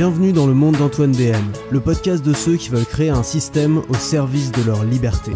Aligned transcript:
Bienvenue 0.00 0.32
dans 0.32 0.46
le 0.46 0.54
monde 0.54 0.78
d'Antoine 0.78 1.12
BM, 1.12 1.52
le 1.70 1.78
podcast 1.78 2.24
de 2.24 2.32
ceux 2.32 2.56
qui 2.56 2.70
veulent 2.70 2.86
créer 2.86 3.10
un 3.10 3.22
système 3.22 3.82
au 3.90 3.94
service 3.94 4.50
de 4.50 4.62
leur 4.62 4.82
liberté. 4.82 5.32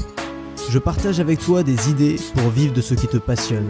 Je 0.71 0.79
partage 0.79 1.21
avec 1.21 1.39
toi 1.39 1.63
des 1.63 1.91
idées 1.91 2.17
pour 2.33 2.49
vivre 2.49 2.73
de 2.73 2.81
ce 2.81 2.95
qui 2.95 3.07
te 3.07 3.19
passionne, 3.19 3.69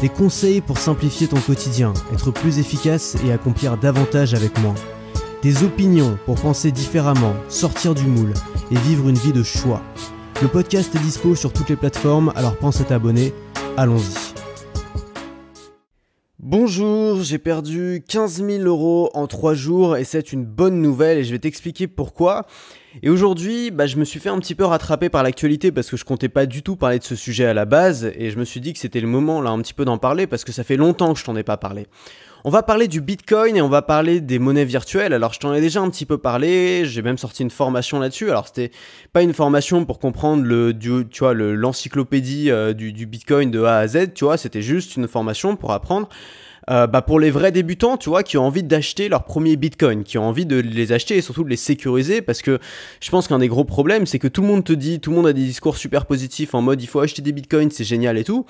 des 0.00 0.08
conseils 0.08 0.60
pour 0.60 0.78
simplifier 0.78 1.28
ton 1.28 1.38
quotidien, 1.38 1.92
être 2.12 2.32
plus 2.32 2.58
efficace 2.58 3.16
et 3.24 3.30
accomplir 3.30 3.76
davantage 3.76 4.34
avec 4.34 4.58
moi, 4.58 4.74
des 5.42 5.62
opinions 5.62 6.18
pour 6.26 6.40
penser 6.40 6.72
différemment, 6.72 7.36
sortir 7.48 7.94
du 7.94 8.06
moule 8.06 8.34
et 8.72 8.76
vivre 8.78 9.08
une 9.08 9.18
vie 9.18 9.32
de 9.32 9.44
choix. 9.44 9.80
Le 10.42 10.48
podcast 10.48 10.92
est 10.96 11.04
dispo 11.04 11.36
sur 11.36 11.52
toutes 11.52 11.68
les 11.68 11.76
plateformes, 11.76 12.32
alors 12.34 12.56
pense 12.56 12.80
à 12.80 12.84
t'abonner. 12.84 13.32
Allons-y. 13.76 14.31
Bonjour, 16.52 17.22
j'ai 17.22 17.38
perdu 17.38 18.04
15 18.06 18.44
000 18.44 18.64
euros 18.64 19.08
en 19.14 19.26
3 19.26 19.54
jours 19.54 19.96
et 19.96 20.04
c'est 20.04 20.34
une 20.34 20.44
bonne 20.44 20.82
nouvelle 20.82 21.16
et 21.16 21.24
je 21.24 21.32
vais 21.32 21.38
t'expliquer 21.38 21.86
pourquoi. 21.86 22.44
Et 23.02 23.08
aujourd'hui, 23.08 23.70
bah, 23.70 23.86
je 23.86 23.96
me 23.96 24.04
suis 24.04 24.20
fait 24.20 24.28
un 24.28 24.38
petit 24.38 24.54
peu 24.54 24.66
rattraper 24.66 25.08
par 25.08 25.22
l'actualité 25.22 25.72
parce 25.72 25.88
que 25.88 25.96
je 25.96 26.04
comptais 26.04 26.28
pas 26.28 26.44
du 26.44 26.62
tout 26.62 26.76
parler 26.76 26.98
de 26.98 27.04
ce 27.04 27.16
sujet 27.16 27.46
à 27.46 27.54
la 27.54 27.64
base 27.64 28.12
et 28.14 28.28
je 28.28 28.38
me 28.38 28.44
suis 28.44 28.60
dit 28.60 28.74
que 28.74 28.78
c'était 28.78 29.00
le 29.00 29.08
moment 29.08 29.40
là 29.40 29.48
un 29.48 29.62
petit 29.62 29.72
peu 29.72 29.86
d'en 29.86 29.96
parler 29.96 30.26
parce 30.26 30.44
que 30.44 30.52
ça 30.52 30.62
fait 30.62 30.76
longtemps 30.76 31.14
que 31.14 31.20
je 31.20 31.24
t'en 31.24 31.34
ai 31.36 31.42
pas 31.42 31.56
parlé. 31.56 31.86
On 32.44 32.50
va 32.50 32.62
parler 32.62 32.88
du 32.88 33.00
Bitcoin 33.00 33.56
et 33.56 33.62
on 33.62 33.68
va 33.68 33.80
parler 33.82 34.20
des 34.20 34.38
monnaies 34.38 34.66
virtuelles. 34.66 35.14
Alors 35.14 35.32
je 35.32 35.38
t'en 35.38 35.54
ai 35.54 35.60
déjà 35.62 35.80
un 35.80 35.88
petit 35.88 36.04
peu 36.04 36.18
parlé, 36.18 36.84
j'ai 36.84 37.00
même 37.00 37.16
sorti 37.16 37.44
une 37.44 37.50
formation 37.50 37.98
là-dessus. 37.98 38.30
Alors 38.30 38.48
c'était 38.48 38.72
pas 39.14 39.22
une 39.22 39.32
formation 39.32 39.86
pour 39.86 39.98
comprendre 39.98 40.42
le, 40.42 40.76
tu 40.76 41.18
vois, 41.20 41.32
l'encyclopédie 41.32 42.50
euh, 42.50 42.74
du, 42.74 42.92
du 42.92 43.06
Bitcoin 43.06 43.50
de 43.50 43.62
A 43.62 43.78
à 43.78 43.88
Z, 43.88 44.12
tu 44.14 44.24
vois, 44.24 44.36
c'était 44.36 44.60
juste 44.60 44.96
une 44.96 45.08
formation 45.08 45.56
pour 45.56 45.72
apprendre 45.72 46.10
euh, 46.70 46.86
bah 46.86 47.02
pour 47.02 47.20
les 47.20 47.30
vrais 47.30 47.52
débutants, 47.52 47.96
tu 47.96 48.08
vois, 48.08 48.22
qui 48.22 48.38
ont 48.38 48.44
envie 48.44 48.62
d'acheter 48.62 49.08
leur 49.08 49.24
premier 49.24 49.56
Bitcoin, 49.56 50.04
qui 50.04 50.18
ont 50.18 50.24
envie 50.24 50.46
de 50.46 50.56
les 50.56 50.92
acheter 50.92 51.16
et 51.16 51.20
surtout 51.20 51.44
de 51.44 51.48
les 51.48 51.56
sécuriser, 51.56 52.22
parce 52.22 52.42
que 52.42 52.58
je 53.00 53.10
pense 53.10 53.28
qu'un 53.28 53.38
des 53.38 53.48
gros 53.48 53.64
problèmes, 53.64 54.06
c'est 54.06 54.18
que 54.18 54.28
tout 54.28 54.42
le 54.42 54.48
monde 54.48 54.64
te 54.64 54.72
dit, 54.72 55.00
tout 55.00 55.10
le 55.10 55.16
monde 55.16 55.26
a 55.26 55.32
des 55.32 55.44
discours 55.44 55.76
super 55.76 56.06
positifs 56.06 56.54
en 56.54 56.62
mode 56.62 56.82
il 56.82 56.86
faut 56.86 57.00
acheter 57.00 57.22
des 57.22 57.32
Bitcoins, 57.32 57.70
c'est 57.70 57.84
génial 57.84 58.18
et 58.18 58.24
tout, 58.24 58.46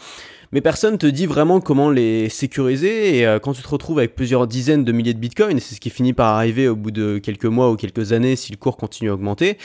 mais 0.53 0.61
personne 0.61 0.99
te 0.99 1.07
dit 1.07 1.25
vraiment 1.27 1.61
comment 1.61 1.91
les 1.91 2.29
sécuriser. 2.29 3.19
Et 3.19 3.27
euh, 3.27 3.39
quand 3.39 3.55
tu 3.55 3.63
te 3.63 3.69
retrouves 3.69 3.99
avec 3.99 4.15
plusieurs 4.15 4.47
dizaines 4.47 4.85
de 4.85 4.93
milliers 4.93 5.15
de 5.15 5.19
Bitcoins, 5.19 5.59
c'est 5.59 5.75
ce 5.75 5.81
qui 5.81 5.91
finit 5.91 6.13
par 6.13 6.37
arriver 6.37 6.69
au 6.69 6.77
bout 6.77 6.91
de 6.91 7.19
quelques 7.19 7.47
mois 7.47 7.71
ou 7.71 7.77
quelques 7.77 8.13
années 8.13 8.37
si 8.37 8.53
le 8.53 8.59
cours 8.59 8.77
continue 8.77 9.11
à 9.11 9.15
augmenter, 9.15 9.57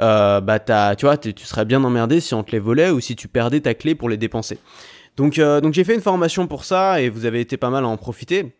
euh, 0.00 0.40
bah 0.40 0.60
tu 0.60 1.04
vois, 1.04 1.16
tu 1.16 1.32
serais 1.44 1.64
bien 1.64 1.82
emmerdé 1.82 2.20
si 2.20 2.34
on 2.34 2.44
te 2.44 2.52
les 2.52 2.60
volait 2.60 2.90
ou 2.90 3.00
si 3.00 3.16
tu 3.16 3.26
perdais 3.26 3.60
ta 3.60 3.74
clé 3.74 3.94
pour 3.94 4.08
les 4.08 4.16
dépenser. 4.16 4.58
Donc, 5.16 5.38
euh, 5.38 5.60
donc 5.60 5.72
j'ai 5.74 5.84
fait 5.84 5.94
une 5.94 6.00
formation 6.00 6.46
pour 6.46 6.64
ça 6.64 7.00
et 7.00 7.08
vous 7.08 7.24
avez 7.24 7.40
été 7.40 7.56
pas 7.56 7.70
mal 7.70 7.84
à 7.84 7.88
en 7.88 7.96
profiter. 7.96 8.54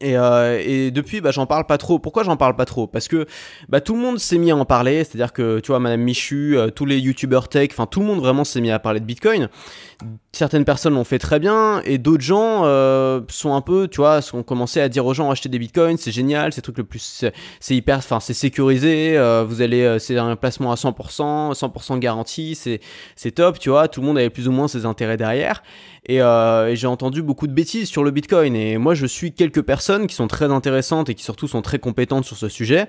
Et, 0.00 0.16
euh, 0.16 0.62
et, 0.64 0.90
depuis, 0.90 1.20
bah, 1.20 1.30
j'en 1.30 1.46
parle 1.46 1.66
pas 1.66 1.78
trop. 1.78 1.98
Pourquoi 1.98 2.22
j'en 2.22 2.36
parle 2.36 2.56
pas 2.56 2.64
trop? 2.64 2.86
Parce 2.86 3.08
que 3.08 3.26
bah, 3.68 3.80
tout 3.80 3.94
le 3.94 4.00
monde 4.00 4.18
s'est 4.18 4.38
mis 4.38 4.50
à 4.50 4.56
en 4.56 4.64
parler. 4.64 5.04
C'est-à-dire 5.04 5.32
que, 5.32 5.60
tu 5.60 5.68
vois, 5.68 5.80
Madame 5.80 6.00
Michu, 6.00 6.56
euh, 6.56 6.70
tous 6.70 6.84
les 6.84 6.98
YouTubers 6.98 7.48
tech, 7.48 7.70
enfin 7.72 7.86
tout 7.86 8.00
le 8.00 8.06
monde 8.06 8.20
vraiment 8.20 8.44
s'est 8.44 8.60
mis 8.60 8.70
à 8.70 8.78
parler 8.78 9.00
de 9.00 9.04
Bitcoin. 9.04 9.48
Certaines 10.32 10.64
personnes 10.64 10.94
l'ont 10.94 11.04
fait 11.04 11.18
très 11.18 11.40
bien 11.40 11.80
et 11.84 11.98
d'autres 11.98 12.22
gens 12.22 12.62
euh, 12.64 13.20
sont 13.28 13.54
un 13.54 13.60
peu, 13.60 13.88
tu 13.88 13.96
vois, 13.96 14.20
ont 14.32 14.44
commencé 14.44 14.80
à 14.80 14.88
dire 14.88 15.04
aux 15.04 15.14
gens 15.14 15.30
acheter 15.30 15.48
des 15.48 15.58
Bitcoins, 15.58 15.96
c'est 15.96 16.12
génial, 16.12 16.52
c'est 16.52 16.60
truc 16.60 16.78
le 16.78 16.84
plus, 16.84 17.24
c'est 17.58 17.74
hyper, 17.74 17.98
enfin 17.98 18.20
c'est 18.20 18.34
sécurisé. 18.34 19.18
vous 19.48 19.62
allez, 19.62 19.96
c'est 19.98 20.16
un 20.16 20.36
placement 20.36 20.70
à 20.70 20.76
100%, 20.76 21.54
100% 21.54 21.98
garanti, 21.98 22.54
c'est 22.54 23.30
top, 23.32 23.58
tu 23.58 23.70
vois. 23.70 23.88
Tout 23.88 24.00
le 24.00 24.06
monde 24.06 24.18
avait 24.18 24.30
plus 24.30 24.46
ou 24.46 24.52
moins 24.52 24.68
ses 24.68 24.86
intérêts 24.86 25.16
derrière. 25.16 25.64
Et 26.06 26.20
j'ai 26.74 26.86
entendu 26.86 27.22
beaucoup 27.22 27.48
de 27.48 27.52
bêtises 27.52 27.88
sur 27.88 28.04
le 28.04 28.12
Bitcoin. 28.12 28.54
Et 28.54 28.78
moi, 28.78 28.94
je 28.94 29.06
suis 29.06 29.32
quelques 29.32 29.62
personnes 29.62 29.87
qui 30.06 30.14
sont 30.14 30.28
très 30.28 30.52
intéressantes 30.52 31.08
et 31.08 31.14
qui 31.14 31.24
surtout 31.24 31.48
sont 31.48 31.62
très 31.62 31.78
compétentes 31.78 32.24
sur 32.24 32.36
ce 32.36 32.48
sujet. 32.48 32.88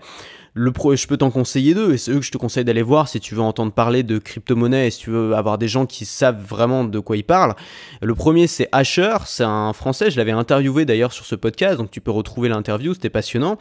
Le 0.53 0.71
pro, 0.71 0.95
je 0.95 1.07
peux 1.07 1.17
t'en 1.17 1.29
conseiller 1.29 1.73
deux, 1.73 1.93
et 1.93 1.97
c'est 1.97 2.11
eux 2.11 2.19
que 2.19 2.25
je 2.25 2.31
te 2.31 2.37
conseille 2.37 2.65
d'aller 2.65 2.81
voir 2.81 3.07
si 3.07 3.19
tu 3.19 3.35
veux 3.35 3.41
entendre 3.41 3.71
parler 3.71 4.03
de 4.03 4.17
crypto-monnaie 4.17 4.87
et 4.87 4.91
si 4.91 4.99
tu 4.99 5.11
veux 5.11 5.35
avoir 5.35 5.57
des 5.57 5.67
gens 5.67 5.85
qui 5.85 6.05
savent 6.05 6.41
vraiment 6.43 6.83
de 6.83 6.99
quoi 6.99 7.17
ils 7.17 7.23
parlent. 7.23 7.55
Le 8.01 8.15
premier, 8.15 8.47
c'est 8.47 8.67
Asher, 8.71 9.17
c'est 9.25 9.43
un 9.43 9.73
français, 9.73 10.09
je 10.09 10.17
l'avais 10.17 10.31
interviewé 10.31 10.85
d'ailleurs 10.85 11.13
sur 11.13 11.25
ce 11.25 11.35
podcast, 11.35 11.77
donc 11.77 11.91
tu 11.91 12.01
peux 12.01 12.11
retrouver 12.11 12.49
l'interview, 12.49 12.93
c'était 12.93 13.11
passionnant. 13.11 13.57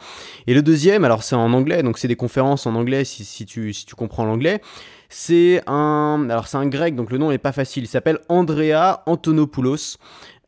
Et 0.47 0.53
le 0.53 0.61
deuxième, 0.61 1.05
alors 1.05 1.23
c'est 1.23 1.35
en 1.35 1.53
anglais, 1.53 1.83
donc 1.83 1.99
c'est 1.99 2.07
des 2.07 2.15
conférences 2.15 2.65
en 2.65 2.75
anglais 2.75 3.05
si, 3.05 3.23
si, 3.23 3.45
tu, 3.45 3.71
si 3.73 3.85
tu 3.85 3.95
comprends 3.95 4.25
l'anglais. 4.25 4.61
C'est 5.09 5.63
un, 5.65 6.27
alors 6.29 6.47
c'est 6.47 6.57
un 6.57 6.67
grec, 6.67 6.95
donc 6.95 7.11
le 7.11 7.17
nom 7.17 7.29
n'est 7.29 7.39
pas 7.39 7.51
facile. 7.51 7.83
Il 7.83 7.87
s'appelle 7.87 8.19
Andrea 8.29 9.03
Antonopoulos. 9.07 9.97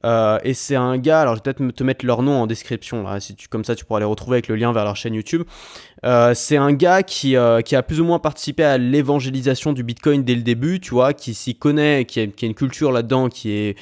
Euh, 0.05 0.39
et 0.43 0.53
c'est 0.53 0.75
un 0.75 0.97
gars, 0.97 1.21
alors 1.21 1.35
je 1.35 1.39
vais 1.39 1.53
peut-être 1.53 1.75
te 1.75 1.83
mettre 1.83 2.05
leur 2.05 2.21
nom 2.21 2.41
en 2.41 2.47
description, 2.47 3.03
là, 3.03 3.19
comme 3.49 3.63
ça 3.63 3.75
tu 3.75 3.85
pourras 3.85 3.99
les 3.99 4.05
retrouver 4.05 4.35
avec 4.35 4.47
le 4.47 4.55
lien 4.55 4.71
vers 4.71 4.83
leur 4.83 4.95
chaîne 4.95 5.13
YouTube. 5.13 5.43
Euh, 6.05 6.33
c'est 6.33 6.57
un 6.57 6.73
gars 6.73 7.03
qui, 7.03 7.35
euh, 7.35 7.61
qui 7.61 7.75
a 7.75 7.83
plus 7.83 8.01
ou 8.01 8.05
moins 8.05 8.19
participé 8.19 8.63
à 8.63 8.77
l'évangélisation 8.77 9.73
du 9.73 9.83
Bitcoin 9.83 10.23
dès 10.23 10.35
le 10.35 10.41
début, 10.41 10.79
tu 10.79 10.91
vois, 10.91 11.13
qui 11.13 11.33
s'y 11.33 11.55
connaît, 11.55 12.05
qui 12.05 12.19
a 12.19 12.25
une 12.41 12.55
culture 12.55 12.91
là-dedans 12.91 13.29
qui 13.29 13.51
est 13.51 13.77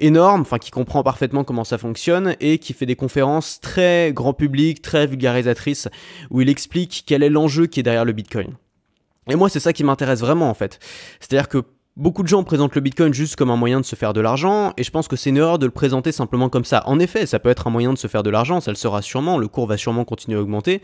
énorme, 0.00 0.42
enfin 0.42 0.58
qui 0.58 0.70
comprend 0.70 1.02
parfaitement 1.02 1.44
comment 1.44 1.64
ça 1.64 1.78
fonctionne 1.78 2.36
et 2.40 2.58
qui 2.58 2.72
fait 2.72 2.86
des 2.86 2.96
conférences 2.96 3.60
très 3.60 4.12
grand 4.12 4.34
public, 4.34 4.82
très 4.82 5.06
vulgarisatrices, 5.06 5.88
où 6.30 6.40
il 6.40 6.48
explique 6.48 7.04
quel 7.06 7.22
est 7.22 7.30
l'enjeu 7.30 7.66
qui 7.66 7.80
est 7.80 7.82
derrière 7.82 8.04
le 8.04 8.12
Bitcoin. 8.12 8.54
Et 9.28 9.36
moi, 9.36 9.48
c'est 9.48 9.60
ça 9.60 9.72
qui 9.72 9.84
m'intéresse 9.84 10.20
vraiment 10.20 10.50
en 10.50 10.54
fait. 10.54 10.78
C'est-à-dire 11.20 11.48
que 11.48 11.62
Beaucoup 11.96 12.24
de 12.24 12.28
gens 12.28 12.42
présentent 12.42 12.74
le 12.74 12.80
Bitcoin 12.80 13.14
juste 13.14 13.36
comme 13.36 13.52
un 13.52 13.56
moyen 13.56 13.78
de 13.78 13.84
se 13.84 13.94
faire 13.94 14.12
de 14.12 14.20
l'argent, 14.20 14.72
et 14.76 14.82
je 14.82 14.90
pense 14.90 15.06
que 15.06 15.14
c'est 15.14 15.30
une 15.30 15.36
erreur 15.36 15.60
de 15.60 15.66
le 15.66 15.70
présenter 15.70 16.10
simplement 16.10 16.48
comme 16.48 16.64
ça. 16.64 16.82
En 16.86 16.98
effet, 16.98 17.24
ça 17.24 17.38
peut 17.38 17.50
être 17.50 17.68
un 17.68 17.70
moyen 17.70 17.92
de 17.92 17.98
se 17.98 18.08
faire 18.08 18.24
de 18.24 18.30
l'argent, 18.30 18.60
ça 18.60 18.72
le 18.72 18.76
sera 18.76 19.00
sûrement, 19.00 19.38
le 19.38 19.46
cours 19.46 19.68
va 19.68 19.76
sûrement 19.76 20.04
continuer 20.04 20.36
à 20.36 20.40
augmenter, 20.40 20.82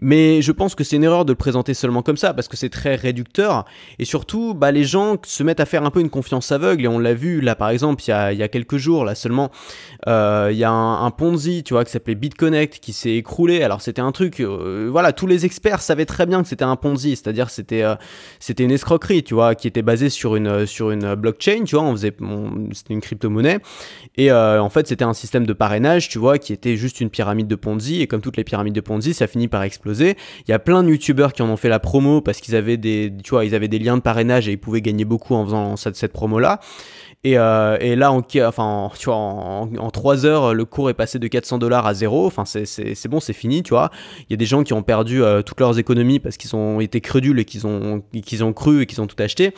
mais 0.00 0.40
je 0.40 0.50
pense 0.50 0.74
que 0.74 0.84
c'est 0.84 0.96
une 0.96 1.04
erreur 1.04 1.26
de 1.26 1.32
le 1.32 1.36
présenter 1.36 1.74
seulement 1.74 2.00
comme 2.00 2.16
ça, 2.16 2.32
parce 2.32 2.48
que 2.48 2.56
c'est 2.56 2.70
très 2.70 2.94
réducteur, 2.94 3.66
et 3.98 4.06
surtout, 4.06 4.54
bah, 4.54 4.72
les 4.72 4.84
gens 4.84 5.18
se 5.22 5.42
mettent 5.42 5.60
à 5.60 5.66
faire 5.66 5.84
un 5.84 5.90
peu 5.90 6.00
une 6.00 6.08
confiance 6.08 6.50
aveugle, 6.50 6.86
et 6.86 6.88
on 6.88 6.98
l'a 6.98 7.12
vu 7.12 7.42
là 7.42 7.54
par 7.54 7.68
exemple, 7.68 8.02
il 8.06 8.08
y 8.08 8.14
a, 8.14 8.32
il 8.32 8.38
y 8.38 8.42
a 8.42 8.48
quelques 8.48 8.78
jours, 8.78 9.04
là 9.04 9.14
seulement, 9.14 9.50
euh, 10.06 10.48
il 10.50 10.56
y 10.56 10.64
a 10.64 10.70
un, 10.70 11.10
Ponzi, 11.10 11.62
tu 11.62 11.74
vois, 11.74 11.84
qui 11.84 11.90
s'appelait 11.90 12.14
BitConnect, 12.14 12.80
qui 12.80 12.94
s'est 12.94 13.16
écroulé, 13.16 13.62
alors 13.62 13.82
c'était 13.82 14.00
un 14.00 14.12
truc, 14.12 14.40
euh, 14.40 14.88
voilà, 14.90 15.12
tous 15.12 15.26
les 15.26 15.44
experts 15.44 15.82
savaient 15.82 16.06
très 16.06 16.24
bien 16.24 16.40
que 16.40 16.48
c'était 16.48 16.64
un 16.64 16.76
Ponzi, 16.76 17.16
c'est-à-dire 17.16 17.50
c'était 17.50 17.82
euh, 17.82 17.96
une 18.58 18.70
escroquerie, 18.70 19.22
tu 19.22 19.34
vois, 19.34 19.54
qui 19.54 19.68
était 19.68 19.82
basée 19.82 20.08
sur 20.08 20.36
une, 20.36 20.37
sur 20.66 20.90
une 20.90 21.14
blockchain, 21.14 21.64
tu 21.64 21.76
vois, 21.76 21.84
on 21.84 21.92
faisait, 21.92 22.14
c'était 22.72 22.94
une 22.94 23.00
crypto-monnaie, 23.00 23.58
et 24.16 24.30
euh, 24.30 24.62
en 24.62 24.70
fait 24.70 24.86
c'était 24.86 25.04
un 25.04 25.14
système 25.14 25.46
de 25.46 25.52
parrainage, 25.52 26.08
tu 26.08 26.18
vois, 26.18 26.38
qui 26.38 26.52
était 26.52 26.76
juste 26.76 27.00
une 27.00 27.10
pyramide 27.10 27.46
de 27.46 27.54
Ponzi, 27.54 28.00
et 28.02 28.06
comme 28.06 28.20
toutes 28.20 28.36
les 28.36 28.44
pyramides 28.44 28.74
de 28.74 28.80
Ponzi, 28.80 29.14
ça 29.14 29.26
finit 29.26 29.48
par 29.48 29.62
exploser. 29.62 30.16
Il 30.46 30.50
y 30.50 30.54
a 30.54 30.58
plein 30.58 30.82
de 30.82 30.88
youtubeurs 30.88 31.32
qui 31.32 31.42
en 31.42 31.48
ont 31.48 31.56
fait 31.56 31.68
la 31.68 31.78
promo 31.78 32.20
parce 32.20 32.40
qu'ils 32.40 32.56
avaient 32.56 32.76
des, 32.76 33.10
liens 33.10 33.96
de 33.96 34.02
parrainage 34.02 34.48
et 34.48 34.52
ils 34.52 34.58
pouvaient 34.58 34.82
gagner 34.82 35.04
beaucoup 35.04 35.34
en 35.34 35.44
faisant 35.44 35.76
cette, 35.76 35.96
cette 35.96 36.12
promo-là. 36.12 36.60
Et, 37.24 37.36
euh, 37.36 37.76
et, 37.80 37.96
là, 37.96 38.12
en, 38.12 38.22
enfin, 38.46 38.90
tu 38.96 39.06
vois, 39.06 39.16
en, 39.16 39.68
en, 39.76 39.90
3 39.90 40.24
heures, 40.24 40.54
le 40.54 40.64
cours 40.64 40.88
est 40.88 40.94
passé 40.94 41.18
de 41.18 41.26
400 41.26 41.58
dollars 41.58 41.84
à 41.84 41.92
zéro. 41.92 42.26
Enfin, 42.26 42.44
c'est 42.44 43.08
bon, 43.08 43.18
c'est 43.18 43.32
fini, 43.32 43.64
tu 43.64 43.70
vois. 43.70 43.90
Il 44.20 44.26
y 44.30 44.34
a 44.34 44.36
des 44.36 44.46
gens 44.46 44.62
qui 44.62 44.72
ont 44.72 44.84
perdu 44.84 45.22
euh, 45.22 45.42
toutes 45.42 45.58
leurs 45.58 45.80
économies 45.80 46.20
parce 46.20 46.36
qu'ils 46.36 46.54
ont 46.54 46.78
été 46.78 47.00
crédules 47.00 47.40
et 47.40 47.44
qu'ils 47.44 47.66
ont, 47.66 48.02
ont 48.04 48.52
cru 48.52 48.82
et 48.82 48.86
qu'ils 48.86 49.00
ont 49.00 49.08
tout 49.08 49.20
acheté. 49.20 49.52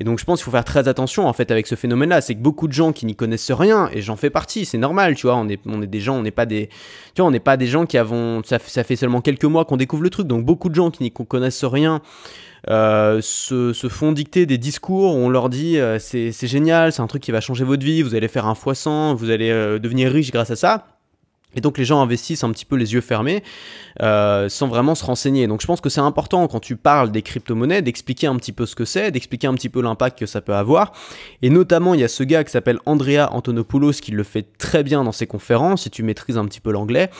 Et 0.00 0.04
donc, 0.04 0.18
je 0.18 0.24
pense 0.24 0.40
qu'il 0.40 0.46
faut 0.46 0.50
faire 0.50 0.64
très 0.64 0.88
attention, 0.88 1.28
en 1.28 1.32
fait, 1.32 1.52
avec 1.52 1.68
ce 1.68 1.76
phénomène-là. 1.76 2.20
C'est 2.20 2.34
que 2.34 2.42
beaucoup 2.42 2.66
de 2.66 2.72
gens 2.72 2.92
qui 2.92 3.06
n'y 3.06 3.14
connaissent 3.14 3.52
rien, 3.52 3.88
et 3.92 4.02
j'en 4.02 4.16
fais 4.16 4.30
partie, 4.30 4.64
c'est 4.64 4.78
normal, 4.78 5.14
tu 5.14 5.28
vois. 5.28 5.36
On 5.36 5.48
est, 5.48 5.60
on 5.66 5.82
est 5.82 5.86
des 5.86 6.00
gens, 6.00 6.16
on 6.16 6.22
n'est 6.22 6.32
pas 6.32 6.46
des, 6.46 6.68
tu 7.14 7.22
vois, 7.22 7.28
on 7.28 7.30
n'est 7.30 7.38
pas 7.38 7.56
des 7.56 7.68
gens 7.68 7.86
qui 7.86 7.96
avons, 7.96 8.42
ça 8.44 8.58
fait 8.58 8.96
seulement 8.96 9.20
quelques 9.20 9.44
mois 9.44 9.64
qu'on 9.64 9.76
découvre 9.76 10.02
le 10.02 10.10
truc. 10.10 10.26
Donc, 10.26 10.44
beaucoup 10.44 10.68
de 10.68 10.74
gens 10.74 10.90
qui 10.90 11.04
n'y 11.04 11.12
connaissent 11.12 11.64
rien, 11.64 12.02
euh, 12.70 13.20
se, 13.20 13.72
font 13.88 14.12
dicter 14.12 14.46
des 14.46 14.58
discours 14.58 15.14
où 15.14 15.18
on 15.18 15.28
leur 15.28 15.48
dit 15.48 15.78
euh, 15.78 15.98
c'est 15.98 16.46
génial, 16.46 16.92
c'est 16.92 17.02
un 17.02 17.06
truc 17.06 17.22
qui 17.22 17.32
va 17.32 17.40
changer 17.40 17.64
votre 17.64 17.84
vie, 17.84 18.02
vous 18.02 18.14
allez 18.14 18.28
faire 18.28 18.46
un 18.46 18.54
fois 18.54 18.74
100, 18.74 19.14
vous 19.14 19.30
allez 19.30 19.50
euh, 19.50 19.78
devenir 19.78 20.10
riche 20.10 20.30
grâce 20.30 20.50
à 20.50 20.56
ça. 20.56 20.86
Et 21.56 21.60
donc 21.60 21.78
les 21.78 21.84
gens 21.84 22.00
investissent 22.00 22.44
un 22.44 22.50
petit 22.50 22.64
peu 22.64 22.76
les 22.76 22.94
yeux 22.94 23.00
fermés 23.00 23.42
euh, 24.02 24.48
sans 24.48 24.66
vraiment 24.66 24.94
se 24.94 25.04
renseigner. 25.04 25.46
Donc 25.46 25.60
je 25.60 25.66
pense 25.66 25.80
que 25.80 25.88
c'est 25.88 26.00
important 26.00 26.46
quand 26.48 26.60
tu 26.60 26.76
parles 26.76 27.10
des 27.12 27.22
crypto-monnaies 27.22 27.82
d'expliquer 27.82 28.26
un 28.26 28.36
petit 28.36 28.52
peu 28.52 28.66
ce 28.66 28.74
que 28.74 28.84
c'est, 28.84 29.10
d'expliquer 29.10 29.46
un 29.46 29.54
petit 29.54 29.68
peu 29.68 29.80
l'impact 29.80 30.18
que 30.18 30.26
ça 30.26 30.40
peut 30.40 30.54
avoir. 30.54 30.92
Et 31.42 31.50
notamment 31.50 31.94
il 31.94 32.00
y 32.00 32.04
a 32.04 32.08
ce 32.08 32.22
gars 32.24 32.44
qui 32.44 32.50
s'appelle 32.50 32.78
Andrea 32.86 33.28
Antonopoulos 33.30 33.92
qui 33.92 34.10
le 34.10 34.22
fait 34.22 34.46
très 34.58 34.82
bien 34.82 35.04
dans 35.04 35.12
ses 35.12 35.26
conférences, 35.26 35.82
si 35.82 35.90
tu 35.90 36.02
maîtrises 36.02 36.38
un 36.38 36.44
petit 36.46 36.60
peu 36.60 36.72
l'anglais, 36.72 37.10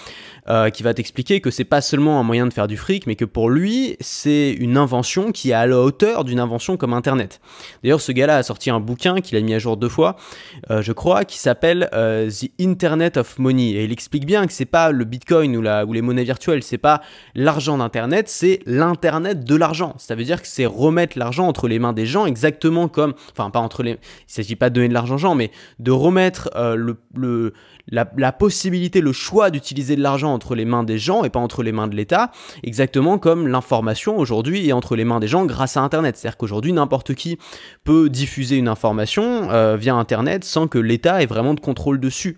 euh, 0.48 0.70
qui 0.70 0.82
va 0.82 0.94
t'expliquer 0.94 1.40
que 1.40 1.50
c'est 1.50 1.64
pas 1.64 1.80
seulement 1.80 2.19
un 2.19 2.22
moyen 2.22 2.46
de 2.46 2.52
faire 2.52 2.66
du 2.66 2.76
fric, 2.76 3.06
mais 3.06 3.16
que 3.16 3.25
pour 3.25 3.50
lui 3.50 3.96
c'est 4.00 4.52
une 4.52 4.76
invention 4.76 5.32
qui 5.32 5.50
est 5.50 5.54
à 5.54 5.66
la 5.66 5.78
hauteur 5.78 6.25
d'une 6.25 6.40
invention 6.40 6.76
comme 6.76 6.92
Internet. 6.92 7.40
D'ailleurs 7.82 8.00
ce 8.00 8.12
gars-là 8.12 8.38
a 8.38 8.42
sorti 8.42 8.70
un 8.70 8.80
bouquin 8.80 9.20
qu'il 9.20 9.37
a 9.38 9.40
mis 9.40 9.54
à 9.54 9.58
jour 9.58 9.76
deux 9.76 9.88
fois, 9.88 10.16
euh, 10.70 10.82
je 10.82 10.92
crois, 10.92 11.25
qui 11.25 11.38
s'appelle 11.38 11.88
The 11.92 12.50
Internet 12.60 13.16
of 13.16 13.38
Money 13.38 13.70
et 13.70 13.84
il 13.84 13.92
explique 13.92 14.24
bien 14.25 14.47
que 14.47 14.53
c'est 14.53 14.65
pas 14.65 14.91
le 14.91 15.05
Bitcoin 15.05 15.56
ou, 15.56 15.62
la, 15.62 15.85
ou 15.85 15.93
les 15.93 16.03
monnaies 16.03 16.25
virtuelles, 16.25 16.62
c'est 16.62 16.79
pas 16.79 17.00
l'argent 17.35 17.79
d'Internet, 17.79 18.29
c'est 18.29 18.61
l'Internet 18.67 19.44
de 19.44 19.55
l'argent. 19.55 19.94
Ça 19.99 20.15
veut 20.15 20.25
dire 20.25 20.43
que 20.43 20.49
c'est 20.49 20.67
remettre 20.67 21.19
l'argent 21.19 21.47
entre 21.47 21.69
les 21.69 21.79
mains 21.79 21.93
des 21.93 22.06
gens, 22.06 22.26
exactement 22.26 22.88
comme, 22.88 23.15
enfin 23.32 23.50
pas 23.50 23.61
entre 23.61 23.82
les, 23.82 23.93
il 23.93 23.99
s'agit 24.26 24.56
pas 24.56 24.71
de 24.71 24.75
donner 24.75 24.88
de 24.88 24.94
l'argent 24.94 25.15
aux 25.15 25.19
gens, 25.19 25.35
mais 25.35 25.50
de 25.79 25.91
remettre 25.91 26.50
euh, 26.56 26.75
le, 26.76 26.97
le 27.15 27.53
la, 27.88 28.32
possibilité, 28.32 29.00
le 29.00 29.12
choix 29.12 29.50
d'utiliser 29.50 29.97
de 29.97 30.03
l'argent 30.03 30.32
entre 30.32 30.55
les 30.55 30.65
mains 30.65 30.85
des 30.85 30.99
gens 30.99 31.25
et 31.25 31.31
pas 31.31 31.41
entre 31.41 31.62
les 31.62 31.73
mains 31.73 31.87
de 31.87 31.94
l'État, 31.94 32.31
exactement 32.62 33.19
comme 33.19 33.47
l'information 33.47 34.17
aujourd'hui 34.19 34.69
est 34.69 34.73
entre 34.73 34.97
les 34.97 35.05
mains 35.05 35.21
des 35.21 35.29
gens 35.29 35.44
grâce 35.44 35.76
à 35.76 35.82
Internet. 35.82 36.17
C'est-à-dire 36.17 36.37
qu'aujourd'hui, 36.37 36.73
n'importe 36.73 37.15
qui 37.15 37.38
peut 37.85 38.09
diffuser 38.09 38.56
une 38.56 38.69
information 38.69 39.50
euh, 39.50 39.76
via 39.76 39.94
Internet 39.94 40.44
sans 40.44 40.67
que 40.67 40.79
l'État 40.79 41.23
ait 41.23 41.26
vraiment 41.26 41.55
de 41.55 41.61
contrôle 41.61 42.00
dessus. 42.00 42.37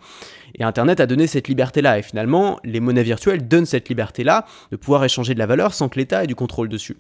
Et 0.55 0.65
Internet 0.65 1.01
a 1.01 1.07
donné 1.07 1.27
cette 1.27 1.49
liberté-là. 1.49 1.99
Et 1.99 2.03
finalement, 2.03 2.59
les 2.65 2.81
monnaies 2.81 3.03
virtuelles 3.03 3.47
donnent 3.47 3.67
cette 3.67 3.89
liberté-là 3.89 4.45
de 4.71 4.77
pouvoir 4.77 5.05
échanger 5.05 5.35
de 5.35 5.39
la 5.39 5.47
valeur 5.47 5.75
sans 5.75 5.89
que 5.89 5.99
l'État 5.99 6.25
ait 6.25 6.27
du 6.27 6.35
contrôle 6.35 6.69
dessus. 6.69 6.97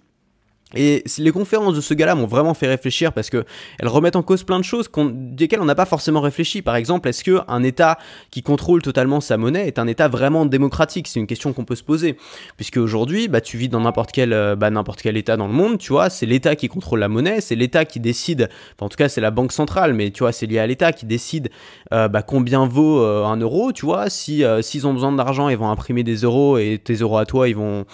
Et 0.74 1.04
les 1.18 1.30
conférences 1.30 1.76
de 1.76 1.80
ce 1.80 1.94
gars-là 1.94 2.16
m'ont 2.16 2.26
vraiment 2.26 2.52
fait 2.52 2.66
réfléchir 2.66 3.12
parce 3.12 3.30
que 3.30 3.44
elles 3.78 3.86
remettent 3.86 4.16
en 4.16 4.24
cause 4.24 4.42
plein 4.42 4.58
de 4.58 4.64
choses 4.64 4.90
desquelles 5.12 5.60
on 5.60 5.64
n'a 5.64 5.76
pas 5.76 5.86
forcément 5.86 6.20
réfléchi. 6.20 6.60
Par 6.60 6.74
exemple, 6.74 7.08
est-ce 7.08 7.22
qu'un 7.22 7.62
État 7.62 7.98
qui 8.32 8.42
contrôle 8.42 8.82
totalement 8.82 9.20
sa 9.20 9.36
monnaie 9.36 9.68
est 9.68 9.78
un 9.78 9.86
État 9.86 10.08
vraiment 10.08 10.44
démocratique? 10.44 11.06
C'est 11.06 11.20
une 11.20 11.28
question 11.28 11.52
qu'on 11.52 11.64
peut 11.64 11.76
se 11.76 11.84
poser. 11.84 12.16
Puisque 12.56 12.78
aujourd'hui, 12.78 13.28
bah, 13.28 13.40
tu 13.40 13.58
vis 13.58 13.68
dans 13.68 13.80
n'importe 13.80 14.10
quel, 14.10 14.32
euh, 14.32 14.56
bah, 14.56 14.70
quel 15.00 15.16
État 15.16 15.36
dans 15.36 15.46
le 15.46 15.52
monde, 15.52 15.78
tu 15.78 15.92
vois, 15.92 16.10
c'est 16.10 16.26
l'État 16.26 16.56
qui 16.56 16.66
contrôle 16.66 16.98
la 16.98 17.08
monnaie, 17.08 17.40
c'est 17.40 17.54
l'État 17.54 17.84
qui 17.84 18.00
décide, 18.00 18.48
en 18.80 18.88
tout 18.88 18.96
cas 18.96 19.08
c'est 19.08 19.20
la 19.20 19.30
banque 19.30 19.52
centrale, 19.52 19.94
mais 19.94 20.10
tu 20.10 20.20
vois, 20.20 20.32
c'est 20.32 20.46
lié 20.46 20.58
à 20.58 20.66
l'État 20.66 20.92
qui 20.92 21.06
décide 21.06 21.50
euh, 21.92 22.08
bah, 22.08 22.22
combien 22.22 22.66
vaut 22.66 23.00
euh, 23.00 23.24
un 23.24 23.36
euro, 23.36 23.70
tu 23.70 23.86
vois. 23.86 24.10
Si 24.10 24.42
s'ils 24.62 24.86
ont 24.86 24.94
besoin 24.94 25.12
d'argent, 25.12 25.48
ils 25.48 25.56
vont 25.56 25.70
imprimer 25.70 26.02
des 26.02 26.16
euros 26.16 26.58
et 26.58 26.80
tes 26.82 26.94
euros 26.94 27.18
à 27.18 27.24
toi, 27.24 27.48
ils 27.48 27.54
vont, 27.54 27.84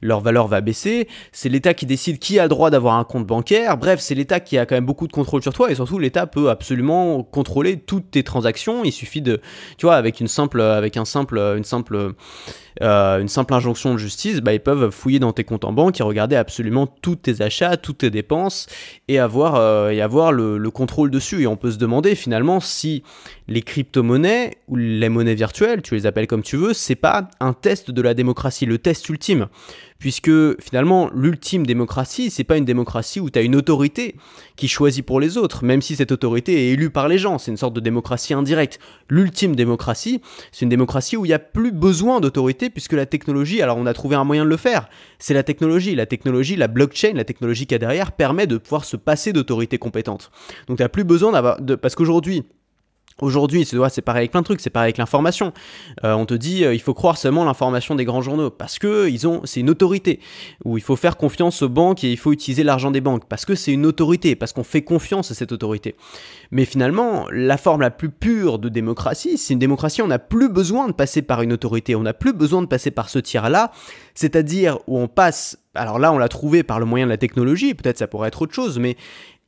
leur 0.00 0.20
valeur 0.20 0.48
va 0.48 0.62
baisser. 0.62 1.08
C'est 1.30 1.50
l'État 1.50 1.74
qui 1.74 1.84
décide 1.84 2.18
qui 2.22 2.31
a 2.38 2.44
le 2.44 2.48
droit 2.48 2.70
d'avoir 2.70 2.96
un 2.96 3.04
compte 3.04 3.26
bancaire. 3.26 3.76
Bref, 3.76 4.00
c'est 4.00 4.14
l'État 4.14 4.40
qui 4.40 4.58
a 4.58 4.66
quand 4.66 4.74
même 4.74 4.86
beaucoup 4.86 5.06
de 5.06 5.12
contrôle 5.12 5.42
sur 5.42 5.52
toi 5.52 5.70
et 5.70 5.74
surtout 5.74 5.98
l'État 5.98 6.26
peut 6.26 6.50
absolument 6.50 7.22
contrôler 7.22 7.78
toutes 7.78 8.10
tes 8.10 8.22
transactions. 8.22 8.84
Il 8.84 8.92
suffit 8.92 9.22
de, 9.22 9.40
tu 9.78 9.86
vois, 9.86 9.96
avec 9.96 10.20
une 10.20 10.28
simple, 10.28 10.60
avec 10.60 10.96
un 10.96 11.04
simple, 11.04 11.38
une 11.38 11.64
simple 11.64 12.14
euh, 12.80 13.20
une 13.20 13.28
simple 13.28 13.52
injonction 13.54 13.92
de 13.92 13.98
justice, 13.98 14.40
bah, 14.40 14.54
ils 14.54 14.60
peuvent 14.60 14.90
fouiller 14.90 15.18
dans 15.18 15.32
tes 15.32 15.44
comptes 15.44 15.64
en 15.64 15.72
banque 15.72 16.00
et 16.00 16.02
regarder 16.02 16.36
absolument 16.36 16.86
tous 16.86 17.16
tes 17.16 17.42
achats, 17.42 17.76
toutes 17.76 17.98
tes 17.98 18.10
dépenses 18.10 18.66
et 19.08 19.18
avoir, 19.18 19.56
euh, 19.56 19.90
avoir 20.02 20.32
le, 20.32 20.58
le, 20.58 20.70
contrôle 20.70 21.10
dessus. 21.10 21.42
Et 21.42 21.46
on 21.46 21.56
peut 21.56 21.70
se 21.70 21.78
demander 21.78 22.14
finalement 22.14 22.60
si 22.60 23.02
les 23.48 23.62
crypto-monnaies 23.62 24.56
ou 24.68 24.76
les 24.76 25.08
monnaies 25.08 25.34
virtuelles, 25.34 25.82
tu 25.82 25.94
les 25.94 26.06
appelles 26.06 26.26
comme 26.26 26.42
tu 26.42 26.56
veux, 26.56 26.72
c'est 26.72 26.94
pas 26.94 27.28
un 27.40 27.52
test 27.52 27.90
de 27.90 28.02
la 28.02 28.14
démocratie, 28.14 28.66
le 28.66 28.78
test 28.78 29.08
ultime 29.08 29.48
puisque 30.02 30.60
finalement 30.60 31.10
l'ultime 31.14 31.64
démocratie, 31.64 32.28
c'est 32.28 32.42
pas 32.42 32.56
une 32.56 32.64
démocratie 32.64 33.20
où 33.20 33.30
tu 33.30 33.38
as 33.38 33.42
une 33.42 33.54
autorité 33.54 34.16
qui 34.56 34.66
choisit 34.66 35.06
pour 35.06 35.20
les 35.20 35.38
autres, 35.38 35.64
même 35.64 35.80
si 35.80 35.94
cette 35.94 36.10
autorité 36.10 36.54
est 36.54 36.72
élue 36.72 36.90
par 36.90 37.06
les 37.06 37.18
gens, 37.18 37.38
c'est 37.38 37.52
une 37.52 37.56
sorte 37.56 37.74
de 37.74 37.78
démocratie 37.78 38.34
indirecte. 38.34 38.80
L'ultime 39.08 39.54
démocratie, 39.54 40.20
c'est 40.50 40.64
une 40.64 40.70
démocratie 40.70 41.16
où 41.16 41.24
il 41.24 41.28
n'y 41.28 41.34
a 41.34 41.38
plus 41.38 41.70
besoin 41.70 42.18
d'autorité 42.18 42.61
puisque 42.70 42.92
la 42.92 43.06
technologie, 43.06 43.62
alors 43.62 43.76
on 43.76 43.86
a 43.86 43.94
trouvé 43.94 44.16
un 44.16 44.24
moyen 44.24 44.44
de 44.44 44.50
le 44.50 44.56
faire, 44.56 44.88
c'est 45.18 45.34
la 45.34 45.42
technologie, 45.42 45.94
la 45.94 46.06
technologie, 46.06 46.56
la 46.56 46.68
blockchain, 46.68 47.12
la 47.14 47.24
technologie 47.24 47.66
qui 47.66 47.74
a 47.74 47.78
derrière 47.78 48.12
permet 48.12 48.46
de 48.46 48.56
pouvoir 48.58 48.84
se 48.84 48.96
passer 48.96 49.32
d'autorité 49.32 49.78
compétente. 49.78 50.30
Donc 50.66 50.78
tu 50.78 50.82
n'as 50.82 50.88
plus 50.88 51.04
besoin 51.04 51.32
d'avoir 51.32 51.58
parce 51.80 51.94
qu'aujourd'hui 51.94 52.44
Aujourd'hui, 53.20 53.64
c'est 53.64 54.02
pareil 54.02 54.20
avec 54.20 54.30
plein 54.30 54.40
de 54.40 54.44
trucs, 54.44 54.60
c'est 54.60 54.70
pareil 54.70 54.86
avec 54.86 54.98
l'information. 54.98 55.52
Euh, 56.04 56.12
on 56.14 56.26
te 56.26 56.34
dit, 56.34 56.64
euh, 56.64 56.74
il 56.74 56.80
faut 56.80 56.94
croire 56.94 57.18
seulement 57.18 57.44
l'information 57.44 57.94
des 57.94 58.04
grands 58.04 58.22
journaux 58.22 58.50
parce 58.50 58.78
que 58.78 59.08
ils 59.08 59.26
ont, 59.26 59.42
c'est 59.44 59.60
une 59.60 59.70
autorité. 59.70 60.20
Ou 60.64 60.78
il 60.78 60.82
faut 60.82 60.96
faire 60.96 61.16
confiance 61.16 61.62
aux 61.62 61.68
banques 61.68 62.04
et 62.04 62.10
il 62.10 62.16
faut 62.16 62.32
utiliser 62.32 62.62
l'argent 62.62 62.90
des 62.90 63.00
banques 63.00 63.24
parce 63.28 63.44
que 63.44 63.54
c'est 63.54 63.72
une 63.72 63.86
autorité, 63.86 64.36
parce 64.36 64.52
qu'on 64.52 64.64
fait 64.64 64.82
confiance 64.82 65.30
à 65.30 65.34
cette 65.34 65.52
autorité. 65.52 65.94
Mais 66.50 66.64
finalement, 66.64 67.26
la 67.30 67.56
forme 67.56 67.82
la 67.82 67.90
plus 67.90 68.10
pure 68.10 68.58
de 68.58 68.68
démocratie, 68.68 69.38
c'est 69.38 69.52
une 69.52 69.58
démocratie. 69.58 70.02
On 70.02 70.08
n'a 70.08 70.18
plus 70.18 70.48
besoin 70.48 70.88
de 70.88 70.92
passer 70.92 71.22
par 71.22 71.42
une 71.42 71.52
autorité, 71.52 71.94
on 71.94 72.02
n'a 72.02 72.14
plus 72.14 72.32
besoin 72.32 72.62
de 72.62 72.66
passer 72.66 72.90
par 72.90 73.08
ce 73.08 73.18
tiers-là, 73.18 73.72
c'est-à-dire 74.14 74.78
où 74.86 74.98
on 74.98 75.08
passe. 75.08 75.58
Alors 75.74 75.98
là, 75.98 76.12
on 76.12 76.18
l'a 76.18 76.28
trouvé 76.28 76.62
par 76.62 76.78
le 76.78 76.84
moyen 76.84 77.06
de 77.06 77.10
la 77.10 77.16
technologie. 77.16 77.74
Peut-être 77.74 77.98
ça 77.98 78.06
pourrait 78.06 78.28
être 78.28 78.42
autre 78.42 78.54
chose, 78.54 78.78
mais 78.78 78.96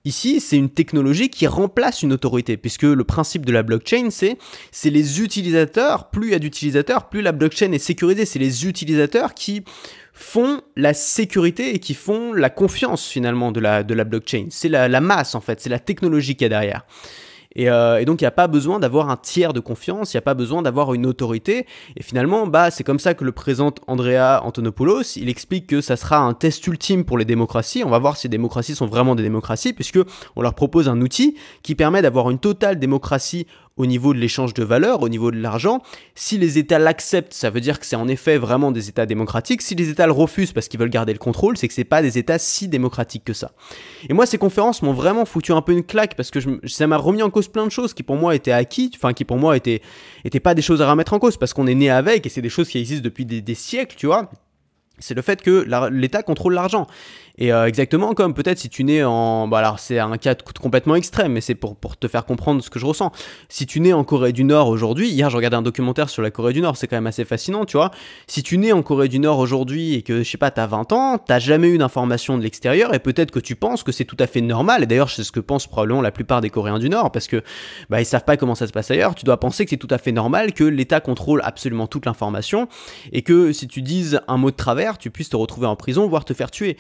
Ici, 0.07 0.41
c'est 0.41 0.59
une 0.59 0.69
technologie 0.69 1.31
qui 1.31 1.47
remplace 1.47 2.03
une 2.03 2.13
autorité, 2.13 2.59
puisque 2.59 2.83
le 2.83 3.05
principe 3.05 3.47
de 3.47 3.53
la 3.53 3.63
blockchain, 3.63 4.09
c'est 4.11 4.37
c'est 4.71 4.91
les 4.91 5.23
utilisateurs, 5.23 6.11
plus 6.11 6.29
il 6.29 6.33
y 6.33 6.35
a 6.35 6.39
d'utilisateurs, 6.39 7.09
plus 7.09 7.23
la 7.23 7.33
blockchain 7.33 7.73
est 7.73 7.79
sécurisée. 7.79 8.27
C'est 8.27 8.39
les 8.39 8.67
utilisateurs 8.67 9.33
qui 9.33 9.65
font 10.13 10.61
la 10.77 10.93
sécurité 10.93 11.75
et 11.75 11.79
qui 11.79 11.95
font 11.95 12.35
la 12.35 12.51
confiance 12.51 13.07
finalement 13.09 13.51
de 13.51 13.61
la, 13.61 13.83
de 13.83 13.95
la 13.95 14.05
blockchain. 14.05 14.47
C'est 14.51 14.69
la, 14.69 14.89
la 14.89 15.01
masse 15.01 15.35
en 15.35 15.41
fait, 15.41 15.61
c'est 15.61 15.71
la 15.71 15.79
technologie 15.79 16.37
qu'il 16.37 16.45
y 16.45 16.47
a 16.47 16.51
derrière. 16.51 16.85
Euh, 17.59 17.99
et, 17.99 18.05
donc, 18.05 18.21
il 18.21 18.25
n'y 18.25 18.29
a 18.29 18.33
pas 18.33 18.47
besoin 18.47 18.81
d'avoir 18.81 19.11
un 19.11 19.17
tiers 19.17 19.53
de 19.53 19.61
confiance, 19.61 20.13
il 20.13 20.17
n'y 20.17 20.19
a 20.19 20.23
pas 20.23 20.35
besoin 20.35 20.63
d'avoir 20.63 20.95
une 20.95 21.07
autorité. 21.07 21.67
Et 21.97 22.03
finalement, 22.03 22.47
bah, 22.47 22.71
c'est 22.71 22.85
comme 22.85 22.99
ça 22.99 23.15
que 23.15 23.25
le 23.25 23.33
présente 23.33 23.81
Andrea 23.87 24.41
Antonopoulos. 24.43 25.17
Il 25.17 25.29
explique 25.29 25.67
que 25.67 25.81
ça 25.81 25.97
sera 25.97 26.19
un 26.19 26.35
test 26.35 26.67
ultime 26.67 27.05
pour 27.05 27.19
les 27.19 27.25
démocraties. 27.25 27.83
On 27.85 27.91
va 27.91 27.99
voir 27.99 28.17
si 28.17 28.27
les 28.27 28.33
démocraties 28.33 28.75
sont 28.75 28.87
vraiment 28.87 29.15
des 29.15 29.23
démocraties, 29.23 29.73
puisque 29.73 30.01
on 30.37 30.43
leur 30.43 30.55
propose 30.55 30.89
un 30.89 31.01
outil 31.01 31.37
qui 31.63 31.75
permet 31.75 32.03
d'avoir 32.03 32.31
une 32.31 32.39
totale 32.39 32.79
démocratie 32.79 33.47
au 33.77 33.87
niveau 33.87 34.15
de 34.15 34.19
l'échange 34.19 34.55
de 34.55 34.63
valeurs, 34.63 35.03
au 35.03 35.09
niveau 35.09 35.31
de 35.31 35.37
l'argent. 35.37 35.83
Si 36.15 36.39
les 36.39 36.59
États 36.59 36.79
l'acceptent, 36.79 37.35
ça 37.35 37.51
veut 37.51 37.61
dire 37.61 37.81
que 37.81 37.87
c'est 37.87 37.97
en 37.97 38.07
effet 38.07 38.39
vraiment 38.39 38.71
des 38.71 38.89
États 38.89 39.07
démocratiques. 39.07 39.63
Si 39.63 39.75
les 39.75 39.89
États 39.89 40.07
le 40.07 40.13
refusent 40.13 40.53
parce 40.53 40.69
qu'ils 40.69 40.79
veulent 40.79 40.91
garder 40.91 41.13
le 41.13 41.19
contrôle, 41.19 41.57
c'est 41.57 41.67
que 41.67 41.75
c'est 41.75 41.85
pas 41.85 42.01
des 42.01 42.17
États 42.17 42.39
si 42.39 42.69
démocratiques 42.69 43.25
que 43.25 43.33
ça. 43.33 43.53
Et 44.09 44.13
moi, 44.13 44.27
ces 44.27 44.39
conférences 44.39 44.83
m'ont 44.83 44.93
vraiment 44.93 45.25
foutu 45.25 45.53
un 45.53 45.63
peu 45.63 45.73
une 45.73 45.85
claque 45.85 46.15
parce 46.15 46.31
que 46.31 46.39
ça 46.67 46.87
m'a 46.87 46.97
remis 46.97 47.23
en 47.23 47.31
cause 47.31 47.49
plein 47.49 47.67
de 47.67 47.73
choses 47.73 47.95
qui 47.95 48.05
pour 48.05 48.17
moi 48.17 48.37
étaient 48.37 48.53
acquis, 48.53 48.93
enfin 48.95 49.13
qui 49.13 49.25
pour 49.25 49.39
moi 49.39 49.57
étaient, 49.57 49.83
étaient 50.25 50.41
pas 50.41 50.55
des 50.55 50.63
choses 50.63 50.81
à 50.81 50.89
remettre 50.89 51.13
en 51.13 51.19
cause 51.19 51.37
parce 51.37 51.53
qu'on 51.53 51.67
est 51.67 51.75
né 51.75 51.91
avec 51.91 52.27
et 52.27 52.29
c'est 52.29 52.43
des 52.43 52.49
choses 52.49 52.69
qui 52.69 52.79
existent 52.79 53.05
depuis 53.05 53.27
des 53.27 53.55
siècles, 53.55 53.97
tu 53.97 54.07
vois 54.07 54.31
c'est 54.99 55.15
le 55.15 55.23
fait 55.23 55.43
que 55.43 55.67
l'État 55.91 56.23
contrôle 56.23 56.55
l'argent. 56.55 56.87
Et 57.37 57.53
euh, 57.53 57.67
exactement 57.67 58.15
comme 58.15 58.33
peut-être 58.33 58.59
si 58.59 58.69
tu 58.69 58.85
nais 58.85 59.03
en... 59.03 59.49
Bah 59.49 59.59
alors 59.59 59.81
c'est 59.81 59.99
un 59.99 60.17
cas 60.19 60.37
complètement 60.61 60.95
extrême, 60.95 61.33
mais 61.33 61.41
c'est 61.41 61.57
pour, 61.57 61.77
te 61.99 62.07
faire 62.07 62.27
comprendre 62.27 62.63
ce 62.63 62.71
que 62.71 62.79
je 62.79 62.87
ressens. 62.87 63.11
Si 63.49 63.67
tu 63.67 63.81
nais 63.81 63.93
en 63.93 64.05
Corée 64.05 64.33
du 64.33 64.45
Nord 64.45 64.69
aujourd'hui, 64.69 65.09
hier 65.09 65.31
je 65.31 65.37
regardais 65.37 65.57
un 65.57 65.63
documentaire 65.63 66.09
sur 66.09 66.23
la 66.23 66.31
Corée 66.31 66.53
du 66.53 66.61
Nord, 66.61 66.77
c'est 66.77 66.87
quand 66.87 66.97
même 66.97 67.09
assez 67.09 67.25
fascinant, 67.25 67.65
tu 67.65 67.77
vois. 67.77 67.91
Si 68.29 68.45
tu 68.45 68.57
nais 68.57 68.71
en 68.71 68.83
Corée 68.83 69.09
du 69.09 69.19
Nord 69.19 69.41
aujourd'hui 69.41 69.95
et 69.95 70.03
que, 70.03 70.23
je 70.23 70.31
sais 70.31 70.39
pas, 70.39 70.53
t'as 70.53 70.67
20 70.67 70.93
ans, 70.93 71.19
t'as 71.19 71.41
jamais 71.41 71.69
eu 71.69 71.79
d'informations 71.79 72.39
de 72.39 72.43
l'extérieur 72.43 72.95
et 72.95 73.01
peut-être 73.01 73.33
que 73.33 73.41
tu 73.41 73.57
penses 73.57 73.83
que 73.83 73.91
c'est 73.91 74.05
tout 74.05 74.17
à 74.21 74.29
fait 74.29 74.41
normal, 74.41 74.85
et 74.85 74.87
d'ailleurs 74.87 75.11
c'est 75.11 75.25
ce 75.25 75.33
que 75.33 75.41
pensent 75.41 75.67
probablement 75.67 76.03
la 76.03 76.13
plupart 76.13 76.41
des 76.41 76.51
Coréens 76.51 76.79
du 76.79 76.89
Nord, 76.89 77.11
parce 77.11 77.27
que 77.27 77.43
bah, 77.91 78.01
ils 78.01 78.07
savent 78.07 78.25
pas 78.25 78.37
comment 78.37 78.55
ça 78.55 78.69
se 78.69 78.73
passe 78.73 78.93
ailleurs, 78.93 79.17
tu 79.17 79.25
dois 79.25 79.41
penser 79.41 79.65
que 79.65 79.71
c'est 79.71 79.77
tout 79.77 79.89
à 79.91 79.99
fait 79.99 80.13
normal 80.13 80.53
que 80.53 80.63
l'État 80.63 81.01
contrôle 81.01 81.41
absolument 81.43 81.89
toute 81.89 82.07
l'information 82.07 82.69
et 83.13 83.23
que 83.23 83.53
si 83.53 83.67
tu 83.67 83.83
dises 83.83 84.21
un 84.29 84.37
mot 84.37 84.53
de 84.53 84.57
travers, 84.57 84.99
tu 84.99 85.11
puisses 85.11 85.31
te 85.31 85.37
retrouver 85.37 85.67
en 85.67 85.75
prison, 85.75 86.07
voire 86.07 86.25
te 86.25 86.33
faire 86.33 86.53
tuer. 86.53 86.77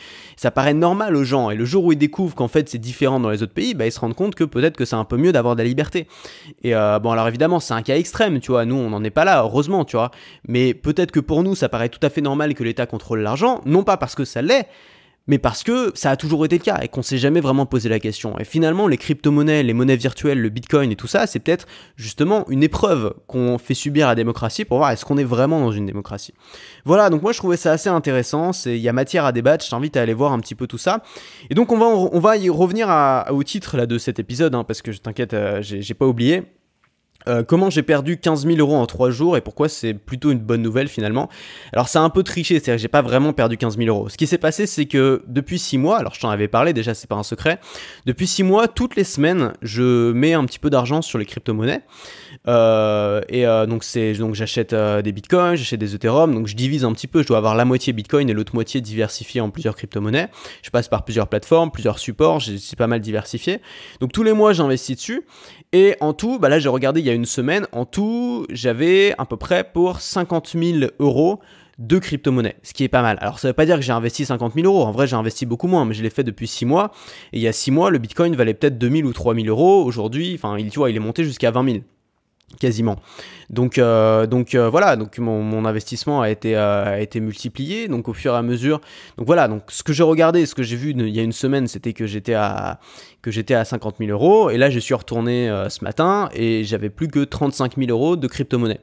Paraît 0.50 0.74
normal 0.74 1.16
aux 1.16 1.24
gens, 1.24 1.50
et 1.50 1.54
le 1.54 1.64
jour 1.64 1.84
où 1.84 1.92
ils 1.92 1.98
découvrent 1.98 2.34
qu'en 2.34 2.48
fait 2.48 2.68
c'est 2.68 2.78
différent 2.78 3.20
dans 3.20 3.30
les 3.30 3.42
autres 3.42 3.52
pays, 3.52 3.74
bah, 3.74 3.86
ils 3.86 3.92
se 3.92 4.00
rendent 4.00 4.14
compte 4.14 4.34
que 4.34 4.44
peut-être 4.44 4.76
que 4.76 4.84
c'est 4.84 4.96
un 4.96 5.04
peu 5.04 5.16
mieux 5.16 5.32
d'avoir 5.32 5.56
de 5.56 5.62
la 5.62 5.68
liberté. 5.68 6.06
Et 6.62 6.74
euh, 6.74 6.98
bon, 6.98 7.10
alors 7.10 7.28
évidemment, 7.28 7.60
c'est 7.60 7.74
un 7.74 7.82
cas 7.82 7.96
extrême, 7.96 8.40
tu 8.40 8.52
vois, 8.52 8.64
nous 8.64 8.76
on 8.76 8.90
n'en 8.90 9.04
est 9.04 9.10
pas 9.10 9.24
là, 9.24 9.42
heureusement, 9.42 9.84
tu 9.84 9.96
vois, 9.96 10.10
mais 10.48 10.74
peut-être 10.74 11.12
que 11.12 11.20
pour 11.20 11.42
nous 11.42 11.54
ça 11.54 11.68
paraît 11.68 11.88
tout 11.88 12.00
à 12.02 12.10
fait 12.10 12.20
normal 12.20 12.54
que 12.54 12.64
l'État 12.64 12.86
contrôle 12.86 13.20
l'argent, 13.20 13.60
non 13.64 13.84
pas 13.84 13.96
parce 13.96 14.14
que 14.14 14.24
ça 14.24 14.42
l'est, 14.42 14.68
mais 15.26 15.38
parce 15.38 15.62
que 15.62 15.90
ça 15.95 16.11
a 16.11 16.16
toujours 16.16 16.45
été 16.45 16.59
le 16.59 16.62
cas 16.62 16.81
et 16.83 16.88
qu'on 16.88 17.02
s'est 17.02 17.19
jamais 17.19 17.40
vraiment 17.40 17.66
posé 17.66 17.88
la 17.88 17.99
question. 17.99 18.38
Et 18.38 18.45
finalement, 18.45 18.88
les 18.88 18.99
crypto-monnaies, 18.99 19.62
les 19.62 19.73
monnaies 19.73 19.97
virtuelles, 19.97 20.40
le 20.40 20.49
bitcoin 20.50 20.93
et 20.93 20.97
tout 20.97 21.07
ça, 21.07 21.26
c'est 21.26 21.38
peut-être 21.38 21.66
justement 21.97 22.45
une 22.49 22.62
épreuve 22.62 23.14
qu'on 23.26 23.59
fait 23.59 23.75
subir 23.75 24.07
à 24.07 24.11
la 24.11 24.14
démocratie 24.14 24.64
pour 24.64 24.78
voir 24.78 24.90
est-ce 24.90 25.04
qu'on 25.04 25.16
est 25.16 25.25
vraiment 25.25 25.61
dans 25.61 25.73
une 25.73 25.87
démocratie. 25.87 26.35
Voilà, 26.85 27.09
donc 27.09 27.23
moi 27.23 27.33
je 27.33 27.38
trouvais 27.38 27.57
ça 27.57 27.73
assez 27.73 27.88
intéressant, 27.88 28.50
il 28.66 28.76
y 28.76 28.88
a 28.88 28.93
matière 28.93 29.25
à 29.25 29.33
débattre, 29.33 29.64
je 29.64 29.71
t'invite 29.71 29.97
à 29.97 30.02
aller 30.02 30.14
voir 30.14 30.33
un 30.33 30.40
petit 30.40 30.54
peu 30.54 30.66
tout 30.66 30.78
ça. 30.78 31.02
Et 31.49 31.54
donc 31.54 31.73
on 31.73 32.21
va, 32.21 32.37
y 32.37 32.50
revenir 32.50 32.88
au 33.31 33.43
titre 33.43 33.87
de 33.87 33.99
cet 33.99 34.19
épisode, 34.19 34.54
hein, 34.54 34.64
parce 34.64 34.83
que 34.83 34.93
je 34.93 34.99
t'inquiète, 34.99 35.35
euh, 35.35 35.62
j'ai 35.62 35.95
pas 35.95 36.07
oublié. 36.07 36.43
Euh, 37.26 37.43
comment 37.43 37.71
j'ai 37.71 37.83
perdu 37.83 38.19
15 38.19 38.47
000 38.47 38.59
euros 38.59 38.76
en 38.76 38.87
3 38.87 39.11
jours 39.11 39.37
et 39.37 39.40
pourquoi 39.40 39.69
c'est 39.69 39.95
plutôt 39.95 40.31
une 40.31 40.38
bonne 40.38 40.62
nouvelle 40.62 40.88
finalement? 40.88 41.28
Alors 41.73 41.88
c'est 41.88 41.99
un 41.99 42.11
peu 42.11 42.23
triché, 42.23 42.54
c'est-à-dire 42.54 42.75
que 42.75 42.83
j'ai 42.83 42.88
pas 42.88 43.02
vraiment 43.02 43.33
perdu 43.33 43.57
15 43.57 43.78
000 43.78 43.88
euros. 43.88 44.09
Ce 44.09 44.16
qui 44.16 44.26
s'est 44.26 44.38
passé 44.38 44.66
c'est 44.66 44.87
que 44.87 45.23
depuis 45.26 45.59
6 45.59 45.78
mois, 45.78 45.99
alors 45.99 46.14
je 46.14 46.21
t'en 46.21 46.31
avais 46.31 46.49
parlé 46.49 46.73
déjà 46.73 46.93
c'est 46.95 47.09
pas 47.09 47.14
un 47.14 47.23
secret, 47.23 47.61
depuis 48.04 48.26
6 48.26 48.43
mois 48.43 48.69
toutes 48.69 48.97
les 48.97 49.04
semaines 49.04 49.52
je 49.62 50.12
mets 50.12 50.35
un 50.35 50.45
petit 50.45 50.59
peu 50.59 50.71
d'argent 50.71 51.02
sur 51.02 51.19
les 51.19 51.25
crypto-monnaies. 51.25 51.83
Euh, 52.47 53.23
et 53.28 53.47
euh, 53.47 53.64
donc 53.66 53.85
c'est 53.85 54.12
donc 54.14 54.35
j'achète 54.35 54.75
des 54.75 55.12
bitcoins, 55.12 55.57
j'achète 55.57 55.81
des 55.81 55.95
ethereum, 55.95 56.35
donc 56.35 56.47
je 56.47 56.57
divise 56.57 56.85
un 56.85 56.93
petit 56.93 57.07
peu, 57.07 57.23
je 57.23 57.28
dois 57.28 57.38
avoir 57.38 57.54
la 57.54 57.64
moitié 57.64 57.93
bitcoin 57.93 58.28
et 58.28 58.35
l'autre 58.35 58.54
moitié 58.54 58.81
diversifiée 58.81 59.40
en 59.40 59.50
plusieurs 59.50 59.76
crypto-monnaies. 59.76 60.28
Je 60.62 60.71
passe 60.71 60.88
par 60.88 61.04
plusieurs 61.04 61.28
plateformes, 61.28 61.71
plusieurs 61.71 61.99
supports, 61.99 62.43
c'est 62.43 62.76
pas 62.76 62.87
mal 62.87 63.00
diversifié. 63.00 63.61
Donc 64.00 64.12
tous 64.12 64.23
les 64.23 64.33
mois 64.33 64.52
j'investis 64.52 64.97
dessus 64.97 65.23
et 65.75 65.97
en 66.00 66.14
tout, 66.14 66.38
bah 66.38 66.49
là 66.49 66.59
j'ai 66.59 66.69
regardé 66.69 67.00
il 67.00 67.07
y 67.07 67.11
a 67.11 67.12
une 67.12 67.26
semaine, 67.26 67.66
en 67.73 67.85
tout, 67.85 68.47
j'avais 68.49 69.12
à 69.19 69.26
peu 69.26 69.37
près 69.37 69.64
pour 69.64 70.00
50 70.00 70.57
000 70.57 70.90
euros 71.00 71.40
de 71.78 71.99
crypto-monnaies, 71.99 72.54
ce 72.62 72.73
qui 72.73 72.85
est 72.85 72.88
pas 72.88 73.02
mal. 73.02 73.19
Alors 73.21 73.40
ça 73.40 73.49
veut 73.49 73.54
pas 73.54 73.66
dire 73.66 73.75
que 73.75 73.83
j'ai 73.83 73.93
investi 73.93 74.25
50 74.25 74.54
000 74.54 74.66
euros, 74.66 74.85
en 74.85 74.93
vrai 74.93 75.09
j'ai 75.09 75.16
investi 75.16 75.47
beaucoup 75.47 75.66
moins, 75.66 75.85
mais 75.85 75.93
je 75.93 76.04
l'ai 76.04 76.11
fait 76.11 76.23
depuis 76.23 76.47
6 76.47 76.64
mois, 76.64 76.93
et 77.33 77.38
il 77.38 77.43
y 77.43 77.49
a 77.49 77.52
6 77.52 77.73
mois, 77.73 77.90
le 77.90 77.99
Bitcoin 77.99 78.37
valait 78.37 78.54
peut-être 78.54 78.78
2 78.78 78.88
000 78.88 79.09
ou 79.09 79.12
3 79.12 79.35
000 79.35 79.49
euros, 79.49 79.85
aujourd'hui, 79.85 80.33
enfin, 80.37 80.57
tu 80.71 80.78
vois, 80.78 80.90
il 80.90 80.97
est 80.97 81.00
monté 81.00 81.25
jusqu'à 81.25 81.50
20 81.50 81.64
000 81.64 81.78
quasiment. 82.58 82.96
Donc, 83.50 83.78
euh, 83.78 84.26
donc 84.26 84.54
euh, 84.54 84.68
voilà, 84.68 84.96
donc 84.96 85.18
mon, 85.18 85.64
investissement 85.64 86.23
a 86.23 86.30
été, 86.30 86.56
euh, 86.56 86.94
a 86.94 87.00
été 87.00 87.20
multiplié, 87.20 87.88
donc 87.88 88.08
au 88.08 88.12
fur 88.12 88.34
et 88.34 88.37
à 88.37 88.42
mesure. 88.42 88.80
Donc 89.16 89.26
voilà, 89.26 89.49
donc 89.49 89.62
ce 89.68 89.82
que 89.82 89.92
j'ai 89.92 90.02
regardé, 90.02 90.46
ce 90.46 90.54
que 90.54 90.62
j'ai 90.62 90.76
vu 90.76 90.90
il 90.90 91.08
y 91.08 91.20
a 91.20 91.23
une 91.23 91.32
semaine, 91.32 91.66
c'était 91.66 91.92
que 91.92 92.06
j'étais 92.06 92.34
à 92.34 92.78
que 93.23 93.30
j'étais 93.30 93.54
à 93.54 93.64
50 93.64 93.96
000 94.00 94.11
euros, 94.11 94.50
et 94.50 94.58
là 94.58 94.68
je 94.68 94.78
suis 94.78 94.92
retourné 94.92 95.49
ce 95.70 95.82
matin 95.82 96.28
et 96.34 96.62
j'avais 96.62 96.90
plus 96.90 97.08
que 97.08 97.25
35 97.25 97.76
000 97.78 97.90
euros 97.90 98.16
de 98.16 98.26
crypto-monnaie. 98.26 98.80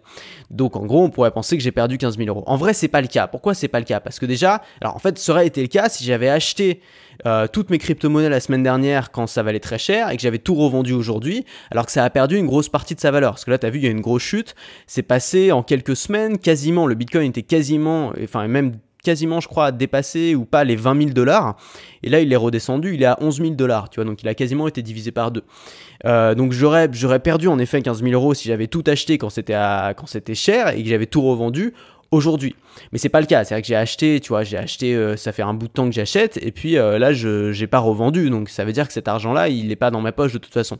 Donc 0.49 0.75
en 0.75 0.85
gros, 0.87 1.03
on 1.03 1.11
pourrait 1.11 1.29
penser 1.29 1.57
que 1.57 1.63
j'ai 1.63 1.71
perdu 1.71 1.99
15 1.99 2.17
000 2.17 2.27
euros. 2.27 2.43
En 2.47 2.57
vrai, 2.57 2.73
c'est 2.73 2.87
pas 2.87 3.01
le 3.01 3.07
cas. 3.07 3.27
Pourquoi 3.27 3.53
c'est 3.53 3.67
pas 3.67 3.79
le 3.79 3.85
cas? 3.85 3.99
Parce 3.99 4.17
que 4.17 4.25
déjà, 4.25 4.63
alors 4.81 4.95
en 4.95 4.99
fait, 4.99 5.19
ça 5.19 5.31
aurait 5.33 5.45
été 5.45 5.61
le 5.61 5.67
cas 5.67 5.89
si 5.89 6.03
j'avais 6.03 6.27
acheté 6.27 6.81
toutes 7.51 7.69
mes 7.69 7.77
crypto-monnaies 7.77 8.29
la 8.29 8.39
semaine 8.39 8.63
dernière 8.63 9.11
quand 9.11 9.27
ça 9.27 9.43
valait 9.43 9.59
très 9.59 9.77
cher 9.77 10.09
et 10.09 10.15
que 10.15 10.21
j'avais 10.21 10.39
tout 10.39 10.55
revendu 10.55 10.93
aujourd'hui, 10.93 11.45
alors 11.69 11.85
que 11.85 11.91
ça 11.91 12.03
a 12.03 12.09
perdu 12.09 12.37
une 12.37 12.47
grosse 12.47 12.69
partie 12.69 12.95
de 12.95 12.99
sa 12.99 13.11
valeur. 13.11 13.33
Parce 13.33 13.45
que 13.45 13.51
là, 13.51 13.57
tu 13.57 13.65
as 13.65 13.69
vu, 13.69 13.79
il 13.79 13.83
y 13.83 13.87
a 13.87 13.91
une 13.91 14.01
grosse 14.01 14.23
chute. 14.23 14.55
C'est 14.87 15.03
passé 15.03 15.51
en 15.51 15.63
quelques 15.63 15.95
semaines, 15.95 16.37
quasiment, 16.37 16.87
le 16.87 16.95
Bitcoin 16.95 17.29
était 17.29 17.43
quasiment, 17.43 18.11
enfin 18.23 18.47
même 18.47 18.73
quasiment, 19.03 19.39
je 19.39 19.47
crois, 19.47 19.71
dépassé 19.71 20.35
ou 20.35 20.45
pas 20.45 20.63
les 20.63 20.75
20 20.75 20.97
000 20.97 21.09
dollars. 21.11 21.57
Et 22.03 22.09
là, 22.09 22.19
il 22.19 22.31
est 22.31 22.37
redescendu, 22.37 22.93
il 22.93 23.03
est 23.03 23.07
à 23.07 23.17
11 23.21 23.37
000 23.37 23.49
dollars, 23.51 23.89
tu 23.89 23.95
vois, 23.95 24.05
donc 24.05 24.21
il 24.21 24.27
a 24.27 24.35
quasiment 24.35 24.67
été 24.67 24.81
divisé 24.81 25.11
par 25.11 25.31
deux. 25.31 25.43
Euh, 26.05 26.35
donc 26.35 26.51
j'aurais, 26.51 26.89
perdu 27.19 27.47
en 27.47 27.59
effet 27.59 27.81
15 27.81 28.03
000 28.03 28.13
euros 28.13 28.33
si 28.33 28.47
j'avais 28.47 28.67
tout 28.67 28.83
acheté 28.87 29.17
quand 29.17 29.29
c'était 29.29 30.35
cher 30.35 30.69
et 30.69 30.83
que 30.83 30.89
j'avais 30.89 31.05
tout 31.05 31.21
revendu 31.21 31.73
aujourd'hui. 32.11 32.55
Mais 32.91 32.99
c'est 32.99 33.09
pas 33.09 33.21
le 33.21 33.25
cas. 33.25 33.43
C'est 33.43 33.53
vrai 33.55 33.61
que 33.61 33.67
j'ai 33.67 33.75
acheté, 33.75 34.19
tu 34.19 34.29
vois, 34.29 34.43
j'ai 34.43 34.57
acheté, 34.57 34.95
euh, 34.95 35.15
ça 35.15 35.31
fait 35.31 35.41
un 35.41 35.53
bout 35.53 35.67
de 35.67 35.71
temps 35.73 35.85
que 35.85 35.93
j'achète, 35.93 36.37
et 36.41 36.51
puis 36.51 36.77
euh, 36.77 36.99
là, 36.99 37.13
je 37.13 37.57
n'ai 37.57 37.67
pas 37.67 37.79
revendu. 37.79 38.29
Donc 38.29 38.49
ça 38.49 38.65
veut 38.65 38.73
dire 38.73 38.87
que 38.87 38.93
cet 38.93 39.07
argent-là, 39.07 39.49
il 39.49 39.67
n'est 39.67 39.75
pas 39.75 39.91
dans 39.91 40.01
ma 40.01 40.11
poche 40.11 40.33
de 40.33 40.37
toute 40.37 40.53
façon. 40.53 40.77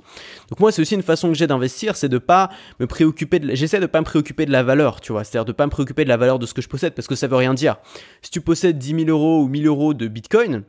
Donc 0.50 0.60
moi, 0.60 0.72
c'est 0.72 0.82
aussi 0.82 0.96
une 0.96 1.04
façon 1.04 1.30
que 1.30 1.36
j'ai 1.36 1.48
d'investir, 1.48 1.96
c'est 1.96 2.10
de 2.10 2.18
pas 2.18 2.50
me 2.80 2.88
préoccuper 2.88 3.40
de. 3.40 3.56
J'essaie 3.56 3.80
de 3.80 3.86
pas 3.86 4.00
me 4.00 4.06
préoccuper 4.06 4.46
de 4.46 4.52
la 4.52 4.64
valeur, 4.64 5.02
tu 5.02 5.12
vois. 5.12 5.24
C'est-à-dire 5.24 5.46
de 5.46 5.54
pas 5.54 5.66
me 5.66 5.72
préoccuper 5.72 6.04
de 6.04 6.10
la 6.10 6.18
valeur 6.18 6.40
de 6.40 6.46
ce 6.46 6.54
que 6.54 6.62
je 6.62 6.70
possède, 6.70 6.94
parce 6.94 7.08
que 7.08 7.16
ça 7.16 7.28
veut 7.28 7.38
rien 7.38 7.54
dire. 7.54 7.78
Si 8.22 8.32
tu 8.32 8.42
possèdes 8.42 8.78
10 8.78 9.06
000 9.06 9.10
euros 9.10 9.42
ou 9.42 9.48
1000 9.48 9.68
euros 9.68 9.94
de 9.94 10.08
Bitcoin, 10.08 10.64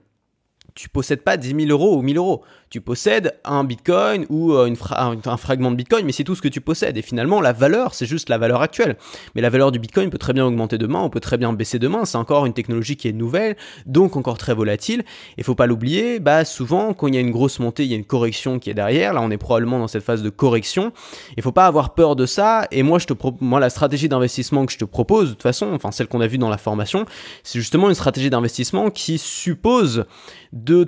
tu 0.75 0.89
possèdes 0.89 1.23
pas 1.23 1.37
10 1.37 1.67
000 1.67 1.71
euros 1.71 1.97
ou 1.97 2.03
1000 2.03 2.17
euros. 2.17 2.43
Tu 2.71 2.81
possèdes 2.81 3.39
un 3.45 3.65
bitcoin 3.65 4.25
ou 4.31 4.53
euh, 4.53 4.73
un, 4.97 5.37
fragment 5.37 5.71
de 5.71 5.77
bitcoin, 5.77 6.07
mais 6.07 6.13
c'est 6.13 6.25
tout 6.25 6.35
ce 6.35 6.41
que 6.41 6.49
tu 6.49 6.63
possèdes. 6.63 6.97
Et 6.97 7.03
finalement, 7.03 7.43
la 7.43 7.53
valeur, 7.53 7.95
c'est 7.95 8.07
juste 8.07 8.31
la 8.31 8.39
valeur 8.39 8.63
actuelle. 8.63 8.97
Mais 9.35 9.43
la 9.43 9.51
valeur 9.51 9.73
du 9.73 9.79
bitcoin 9.79 10.09
peut 10.09 10.17
très 10.19 10.33
bien 10.33 10.47
augmenter 10.47 10.79
demain, 10.79 11.01
on 11.01 11.11
peut 11.11 11.21
très 11.21 11.37
bien 11.37 11.53
baisser 11.53 11.79
demain. 11.79 12.07
C'est 12.07 12.17
encore 12.17 12.47
une 12.47 12.55
technologie 12.55 12.97
qui 12.97 13.09
est 13.09 13.13
nouvelle, 13.13 13.57
donc 13.85 14.17
encore 14.17 14.39
très 14.39 14.55
volatile. 14.55 15.05
Et 15.37 15.43
faut 15.43 15.55
pas 15.55 15.67
l'oublier, 15.67 16.19
bah, 16.19 16.47
souvent, 16.47 16.95
quand 16.95 17.09
il 17.09 17.15
y 17.15 17.19
a 17.19 17.21
une 17.21 17.31
grosse 17.31 17.59
montée, 17.59 17.85
il 17.85 17.91
y 17.91 17.95
a 17.95 17.97
une 17.97 18.07
correction 18.07 18.59
qui 18.59 18.71
est 18.71 18.75
derrière. 18.75 19.13
Là, 19.13 19.21
on 19.21 19.31
est 19.31 19.37
probablement 19.37 19.79
dans 19.79 19.89
cette 19.89 20.05
phase 20.05 20.23
de 20.23 20.31
correction. 20.31 20.93
Il 21.37 21.43
faut 21.43 21.53
pas 21.53 21.67
avoir 21.67 21.93
peur 21.93 22.17
de 22.17 22.25
ça. 22.25 22.67
Et 22.71 22.83
moi, 22.83 22.99
je 22.99 23.07
te 23.07 23.13
moi, 23.41 23.61
la 23.61 23.71
stratégie 23.71 24.09
d'investissement 24.09 24.65
que 24.65 24.73
je 24.73 24.79
te 24.79 24.85
propose, 24.85 25.29
de 25.29 25.35
toute 25.35 25.43
façon, 25.43 25.73
enfin, 25.75 25.91
celle 25.91 26.09
qu'on 26.09 26.23
a 26.23 26.27
vue 26.27 26.39
dans 26.39 26.49
la 26.49 26.59
formation, 26.59 27.05
c'est 27.43 27.59
justement 27.59 27.89
une 27.91 27.95
stratégie 27.95 28.31
d'investissement 28.31 28.91
qui 28.91 29.19
suppose 29.19 30.07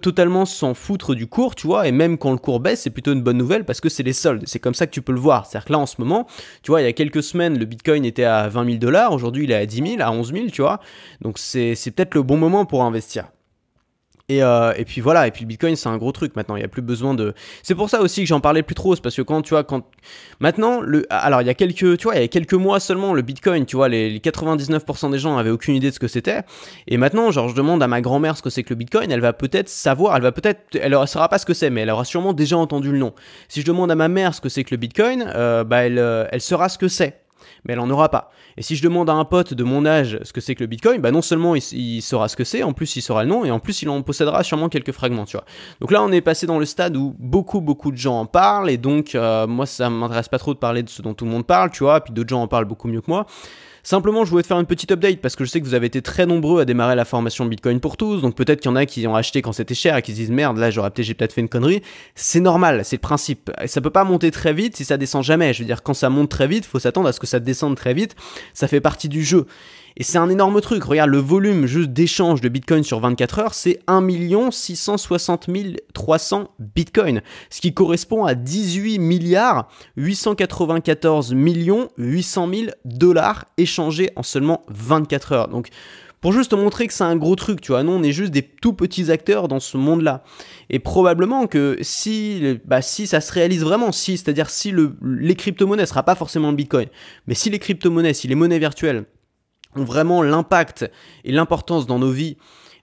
totalement 0.00 0.44
s'en 0.44 0.74
foutre 0.74 1.14
du 1.14 1.26
cours, 1.26 1.54
tu 1.54 1.66
vois, 1.66 1.86
et 1.88 1.92
même 1.92 2.18
quand 2.18 2.32
le 2.32 2.38
cours 2.38 2.60
baisse, 2.60 2.82
c'est 2.82 2.90
plutôt 2.90 3.12
une 3.12 3.22
bonne 3.22 3.36
nouvelle 3.38 3.64
parce 3.64 3.80
que 3.80 3.88
c'est 3.88 4.02
les 4.02 4.12
soldes. 4.12 4.42
C'est 4.46 4.58
comme 4.58 4.74
ça 4.74 4.86
que 4.86 4.92
tu 4.92 5.02
peux 5.02 5.12
le 5.12 5.20
voir. 5.20 5.46
C'est-à-dire 5.46 5.66
que 5.66 5.72
là, 5.72 5.78
en 5.78 5.86
ce 5.86 5.96
moment, 5.98 6.26
tu 6.62 6.70
vois, 6.70 6.80
il 6.80 6.84
y 6.84 6.88
a 6.88 6.92
quelques 6.92 7.22
semaines, 7.22 7.58
le 7.58 7.64
Bitcoin 7.64 8.04
était 8.04 8.24
à 8.24 8.48
20 8.48 8.64
000 8.64 8.76
dollars, 8.78 9.12
aujourd'hui 9.12 9.44
il 9.44 9.50
est 9.50 9.56
à 9.56 9.66
10 9.66 9.96
000, 9.96 10.02
à 10.02 10.10
11 10.12 10.32
000, 10.32 10.46
tu 10.48 10.62
vois. 10.62 10.80
Donc 11.20 11.38
c'est 11.38 11.74
peut-être 11.94 12.14
le 12.14 12.22
bon 12.22 12.36
moment 12.36 12.64
pour 12.64 12.82
investir. 12.82 13.26
Et, 14.30 14.42
euh, 14.42 14.72
et, 14.78 14.86
puis 14.86 15.02
voilà, 15.02 15.26
et 15.26 15.30
puis 15.30 15.42
le 15.42 15.48
Bitcoin 15.48 15.76
c'est 15.76 15.90
un 15.90 15.98
gros 15.98 16.10
truc 16.10 16.34
maintenant, 16.34 16.56
il 16.56 16.60
n'y 16.60 16.64
a 16.64 16.68
plus 16.68 16.80
besoin 16.80 17.12
de... 17.12 17.34
C'est 17.62 17.74
pour 17.74 17.90
ça 17.90 18.00
aussi 18.00 18.22
que 18.22 18.26
j'en 18.26 18.40
parlais 18.40 18.62
plus 18.62 18.74
trop, 18.74 18.94
c'est 18.94 19.02
parce 19.02 19.14
que 19.14 19.20
quand 19.20 19.42
tu 19.42 19.50
vois, 19.50 19.64
quand... 19.64 19.84
Maintenant, 20.40 20.80
le... 20.80 21.04
alors 21.10 21.42
il 21.42 21.46
y 21.46 21.50
a 21.50 21.54
quelques, 21.54 21.98
tu 21.98 22.04
vois, 22.04 22.16
il 22.16 22.22
y 22.22 22.24
a 22.24 22.28
quelques 22.28 22.54
mois 22.54 22.80
seulement, 22.80 23.12
le 23.12 23.20
Bitcoin, 23.20 23.66
tu 23.66 23.76
vois, 23.76 23.90
les, 23.90 24.18
99% 24.20 25.10
des 25.10 25.18
gens 25.18 25.36
avaient 25.36 25.50
aucune 25.50 25.74
idée 25.74 25.90
de 25.90 25.94
ce 25.94 25.98
que 25.98 26.08
c'était. 26.08 26.40
Et 26.86 26.96
maintenant, 26.96 27.30
genre, 27.32 27.50
je 27.50 27.54
demande 27.54 27.82
à 27.82 27.86
ma 27.86 28.00
grand-mère 28.00 28.38
ce 28.38 28.42
que 28.42 28.48
c'est 28.48 28.62
que 28.62 28.70
le 28.70 28.76
Bitcoin, 28.76 29.12
elle 29.12 29.20
va 29.20 29.34
peut-être 29.34 29.68
savoir, 29.68 30.16
elle 30.16 30.22
va 30.22 30.32
peut-être, 30.32 30.74
elle 30.80 30.98
ne 30.98 31.06
saura 31.06 31.28
pas 31.28 31.36
ce 31.36 31.44
que 31.44 31.52
c'est, 31.52 31.68
mais 31.68 31.82
elle 31.82 31.90
aura 31.90 32.06
sûrement 32.06 32.32
déjà 32.32 32.56
entendu 32.56 32.92
le 32.92 32.98
nom. 32.98 33.12
Si 33.48 33.60
je 33.60 33.66
demande 33.66 33.90
à 33.90 33.94
ma 33.94 34.08
mère 34.08 34.34
ce 34.34 34.40
que 34.40 34.48
c'est 34.48 34.64
que 34.64 34.70
le 34.70 34.78
Bitcoin, 34.78 35.30
euh, 35.34 35.64
bah 35.64 35.84
elle, 35.84 35.98
euh, 35.98 36.24
elle 36.32 36.40
saura 36.40 36.70
ce 36.70 36.78
que 36.78 36.88
c'est 36.88 37.23
mais 37.64 37.72
elle 37.72 37.80
en 37.80 37.90
aura 37.90 38.08
pas. 38.08 38.30
Et 38.56 38.62
si 38.62 38.76
je 38.76 38.82
demande 38.82 39.10
à 39.10 39.14
un 39.14 39.24
pote 39.24 39.54
de 39.54 39.64
mon 39.64 39.86
âge 39.86 40.18
ce 40.22 40.32
que 40.32 40.40
c'est 40.40 40.54
que 40.54 40.60
le 40.60 40.66
Bitcoin, 40.66 41.00
bah 41.00 41.10
non 41.10 41.22
seulement 41.22 41.54
il, 41.54 42.02
saura 42.02 42.28
ce 42.28 42.36
que 42.36 42.44
c'est, 42.44 42.62
en 42.62 42.72
plus 42.72 42.96
il 42.96 43.02
saura 43.02 43.24
le 43.24 43.28
nom, 43.28 43.44
et 43.44 43.50
en 43.50 43.58
plus 43.58 43.82
il 43.82 43.88
en 43.88 44.00
possédera 44.02 44.42
sûrement 44.42 44.68
quelques 44.68 44.92
fragments, 44.92 45.24
tu 45.24 45.36
vois. 45.36 45.44
Donc 45.80 45.90
là 45.90 46.02
on 46.02 46.12
est 46.12 46.20
passé 46.20 46.46
dans 46.46 46.58
le 46.58 46.66
stade 46.66 46.96
où 46.96 47.14
beaucoup 47.18 47.60
beaucoup 47.60 47.90
de 47.90 47.96
gens 47.96 48.20
en 48.20 48.26
parlent, 48.26 48.70
et 48.70 48.76
donc 48.76 49.14
euh, 49.14 49.46
moi 49.46 49.66
ça 49.66 49.90
m'intéresse 49.90 50.28
pas 50.28 50.38
trop 50.38 50.54
de 50.54 50.58
parler 50.58 50.82
de 50.82 50.88
ce 50.88 51.02
dont 51.02 51.14
tout 51.14 51.24
le 51.24 51.30
monde 51.30 51.46
parle, 51.46 51.70
tu 51.70 51.84
vois, 51.84 52.00
puis 52.00 52.12
d'autres 52.12 52.30
gens 52.30 52.42
en 52.42 52.48
parlent 52.48 52.66
beaucoup 52.66 52.88
mieux 52.88 53.00
que 53.00 53.10
moi. 53.10 53.26
Simplement, 53.86 54.24
je 54.24 54.30
voulais 54.30 54.42
te 54.42 54.46
faire 54.46 54.58
une 54.58 54.64
petite 54.64 54.90
update 54.92 55.20
parce 55.20 55.36
que 55.36 55.44
je 55.44 55.50
sais 55.50 55.60
que 55.60 55.66
vous 55.66 55.74
avez 55.74 55.86
été 55.86 56.00
très 56.00 56.24
nombreux 56.24 56.62
à 56.62 56.64
démarrer 56.64 56.96
la 56.96 57.04
formation 57.04 57.44
Bitcoin 57.44 57.80
pour 57.80 57.98
tous. 57.98 58.22
Donc 58.22 58.34
peut-être 58.34 58.60
qu'il 58.60 58.70
y 58.70 58.72
en 58.72 58.76
a 58.76 58.86
qui 58.86 59.06
ont 59.06 59.14
acheté 59.14 59.42
quand 59.42 59.52
c'était 59.52 59.74
cher 59.74 59.94
et 59.94 60.00
qui 60.00 60.12
se 60.12 60.16
disent 60.16 60.30
merde, 60.30 60.56
là 60.56 60.70
j'aurais 60.70 60.90
peut-être 60.90 61.06
j'ai 61.06 61.12
peut-être 61.12 61.34
fait 61.34 61.42
une 61.42 61.50
connerie. 61.50 61.82
C'est 62.14 62.40
normal, 62.40 62.80
c'est 62.86 62.96
le 62.96 63.00
principe. 63.02 63.50
Ça 63.66 63.82
peut 63.82 63.90
pas 63.90 64.04
monter 64.04 64.30
très 64.30 64.54
vite 64.54 64.74
si 64.74 64.86
ça 64.86 64.96
descend 64.96 65.22
jamais. 65.22 65.52
Je 65.52 65.58
veux 65.60 65.66
dire, 65.66 65.82
quand 65.82 65.92
ça 65.92 66.08
monte 66.08 66.30
très 66.30 66.48
vite, 66.48 66.64
faut 66.64 66.78
s'attendre 66.78 67.08
à 67.08 67.12
ce 67.12 67.20
que 67.20 67.26
ça 67.26 67.40
descende 67.40 67.76
très 67.76 67.92
vite. 67.92 68.16
Ça 68.54 68.68
fait 68.68 68.80
partie 68.80 69.10
du 69.10 69.22
jeu. 69.22 69.46
Et 69.96 70.02
c'est 70.02 70.18
un 70.18 70.28
énorme 70.28 70.60
truc. 70.60 70.82
Regarde, 70.82 71.10
le 71.10 71.18
volume 71.18 71.66
juste 71.66 71.90
d'échange 71.90 72.40
de 72.40 72.48
Bitcoin 72.48 72.82
sur 72.82 72.98
24 72.98 73.38
heures, 73.38 73.54
c'est 73.54 73.78
1 73.86 74.50
660 74.50 75.48
300 75.92 76.48
Bitcoin, 76.58 77.22
ce 77.48 77.60
qui 77.60 77.72
correspond 77.72 78.24
à 78.24 78.34
18 78.34 78.98
milliards 78.98 79.68
894 79.96 81.34
millions 81.34 81.88
800 81.96 82.48
000 82.52 82.62
dollars 82.84 83.44
échangés 83.56 84.10
en 84.16 84.24
seulement 84.24 84.64
24 84.68 85.32
heures. 85.32 85.48
Donc, 85.48 85.68
pour 86.20 86.32
juste 86.32 86.52
te 86.52 86.56
montrer 86.56 86.86
que 86.86 86.94
c'est 86.94 87.04
un 87.04 87.16
gros 87.16 87.36
truc, 87.36 87.60
tu 87.60 87.72
vois. 87.72 87.82
Nous, 87.82 87.92
on 87.92 88.02
est 88.02 88.12
juste 88.12 88.32
des 88.32 88.42
tout 88.42 88.72
petits 88.72 89.12
acteurs 89.12 89.46
dans 89.46 89.60
ce 89.60 89.76
monde-là. 89.76 90.24
Et 90.70 90.78
probablement 90.78 91.46
que 91.46 91.76
si, 91.82 92.58
bah, 92.64 92.80
si 92.80 93.06
ça 93.06 93.20
se 93.20 93.30
réalise 93.30 93.62
vraiment, 93.62 93.92
si, 93.92 94.16
c'est-à-dire 94.16 94.48
si 94.48 94.70
le, 94.70 94.96
les 95.02 95.34
crypto-monnaies 95.34 95.82
ne 95.82 95.86
sera 95.86 96.02
pas 96.02 96.14
forcément 96.14 96.48
le 96.48 96.56
Bitcoin, 96.56 96.88
mais 97.26 97.34
si 97.34 97.50
les 97.50 97.58
crypto-monnaies, 97.58 98.14
si 98.14 98.26
les 98.26 98.34
monnaies 98.34 98.58
virtuelles 98.58 99.04
ont 99.76 99.84
vraiment 99.84 100.22
l'impact 100.22 100.90
et 101.24 101.32
l'importance 101.32 101.86
dans 101.86 101.98
nos 101.98 102.10
vies 102.10 102.36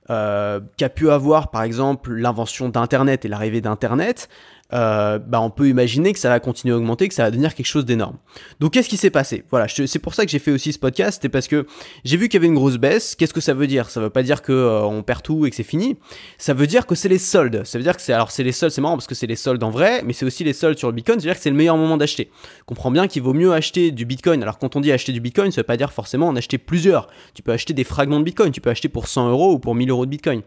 euh, 0.10 0.60
qu'a 0.78 0.90
pu 0.90 1.10
avoir 1.12 1.52
par 1.52 1.64
exemple 1.64 2.14
l'invention 2.14 2.70
d'Internet 2.70 3.24
et 3.24 3.28
l'arrivée 3.28 3.62
d'Internet, 3.62 4.30
euh, 4.74 5.20
bah 5.20 5.42
on 5.42 5.50
peut 5.50 5.68
imaginer 5.68 6.14
que 6.14 6.20
ça 6.20 6.30
va 6.30 6.40
continuer 6.40 6.74
à 6.74 6.78
augmenter, 6.78 7.08
que 7.08 7.14
ça 7.14 7.24
va 7.24 7.32
devenir 7.32 7.56
quelque 7.56 7.66
chose 7.66 7.86
d'énorme. 7.86 8.18
Donc 8.60 8.74
qu'est-ce 8.74 8.90
qui 8.90 8.98
s'est 8.98 9.10
passé? 9.10 9.44
Voilà, 9.50 9.68
c'est 9.68 10.00
pour 10.00 10.14
ça 10.14 10.26
que 10.26 10.32
j'ai 10.32 10.40
fait 10.40 10.52
aussi 10.52 10.74
ce 10.74 10.80
podcast, 10.80 11.16
c'était 11.16 11.30
parce 11.30 11.48
que 11.48 11.66
j'ai 12.06 12.18
vu 12.18 12.30
qu'il 12.30 12.36
y 12.36 12.42
avait 12.42 12.48
une 12.48 12.56
grosse 12.56 12.78
baisse. 12.78 13.16
Qu'est-ce 13.16 13.34
que 13.34 13.42
ça 13.42 13.54
veut 13.54 13.68
dire? 13.68 13.90
Ça 13.90 14.00
veut 14.00 14.10
pas 14.10 14.24
dire 14.24 14.42
que 14.42 14.52
euh, 14.52 14.84
on 14.84 15.04
perd 15.04 15.24
tout 15.24 15.46
et 15.46 15.50
que 15.50 15.56
c'est 15.56 15.64
fini. 15.64 15.98
Ça 16.38 16.54
veut 16.54 16.68
dire 16.68 16.86
que 16.86 16.96
c'est 16.96 17.10
les 17.10 17.18
soldes. 17.18 17.64
Ça 17.66 17.78
veut 17.78 17.84
dire 17.84 17.96
que 17.96 18.02
c'est 18.02 18.14
alors 18.14 18.32
c'est 18.32 18.44
les 18.44 18.52
soldes, 18.52 18.72
c'est 18.72 18.82
marrant 18.82 18.96
parce 18.96 19.08
que 19.08 19.16
c'est 19.16 19.28
les 19.28 19.36
soldes 19.36 19.64
en 19.64 19.72
vrai, 19.72 20.02
mais 20.06 20.14
c'est 20.14 20.26
aussi 20.26 20.44
les 20.44 20.54
soldes 20.54 20.78
sur 20.78 20.88
le 20.88 20.94
Bitcoin. 20.94 21.20
Ça 21.20 21.24
veut 21.24 21.32
dire 21.32 21.38
que 21.38 21.44
c'est 21.44 21.50
le 21.50 21.56
meilleur 21.56 21.78
moment 21.78 21.98
d'acheter. 21.98 22.30
Comprends 22.66 22.92
bien 22.92 23.08
qu'il 23.08 23.22
vaut 23.22 23.34
mieux 23.34 23.54
acheter 23.54 23.92
du 23.92 24.06
Bitcoin. 24.06 24.42
Alors 24.42 24.58
quand 24.58 24.76
on 24.76 24.82
dit 24.82 24.92
acheter 24.92 25.12
du 25.12 25.20
Bitcoin, 25.20 25.52
ça 25.52 25.62
veut 25.62 25.66
pas 25.66 25.78
dire 25.78 25.92
forcément 25.92 26.28
en 26.28 26.36
acheter 26.36 26.58
plusieurs. 26.58 27.08
Tu 27.34 27.42
peux 27.42 27.52
acheter 27.52 27.74
des 27.74 27.84
fragments 27.84 28.20
de 28.20 28.24
Bitcoin. 28.24 28.52
Tu 28.52 28.62
peux 28.62 28.70
acheter 28.70 28.90
pour 28.90 29.08
100 29.08 29.30
euros 29.30 29.54
ou 29.54 29.60
pour 29.60 29.76
1000 29.76 29.90
euros 29.90 30.06
de 30.06 30.12
Bitcoin. 30.12 30.42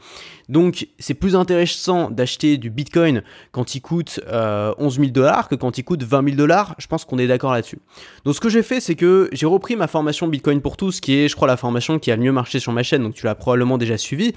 Donc 0.49 0.89
c'est 0.99 1.15
plus 1.15 1.37
intéressant 1.37 2.11
d'acheter 2.11 2.57
du 2.57 2.71
Bitcoin 2.71 3.23
quand 3.53 3.75
il 3.75 3.81
coûte 3.81 4.14
11 4.19 4.25
euh, 4.33 4.75
000 4.91 5.07
dollars 5.09 5.49
que 5.49 5.55
quand 5.55 5.79
il 5.79 5.85
coûte 5.85 6.03
20 6.03 6.25
000 6.25 6.37
dollars. 6.37 6.75
Je 6.79 6.87
pense 6.87 7.05
qu'on 7.05 7.19
est 7.19 7.27
d'accord 7.27 7.53
là-dessus. 7.53 7.79
Donc 8.25 8.35
ce 8.35 8.41
que 8.41 8.49
j'ai 8.49 8.63
fait, 8.63 8.81
c'est 8.81 8.95
que 8.95 9.29
j'ai 9.33 9.47
repris 9.47 9.77
ma 9.77 9.87
formation 9.87 10.29
Bitcoin 10.29 10.61
pour 10.61 10.77
tous, 10.77 11.01
qui 11.01 11.17
est, 11.17 11.29
je 11.29 11.37
crois, 11.37 11.49
la 11.49 11.57
formation 11.57 11.99
qui 11.99 12.11
a 12.11 12.17
le 12.17 12.23
mieux 12.23 12.33
marché 12.33 12.61
sur 12.61 12.73
ma 12.73 12.83
chaîne. 12.83 13.03
Donc 13.03 13.15
tu 13.15 13.27
l'as 13.27 13.35
probablement 13.35 13.79
déjà 13.79 13.97
suivi. 13.99 14.33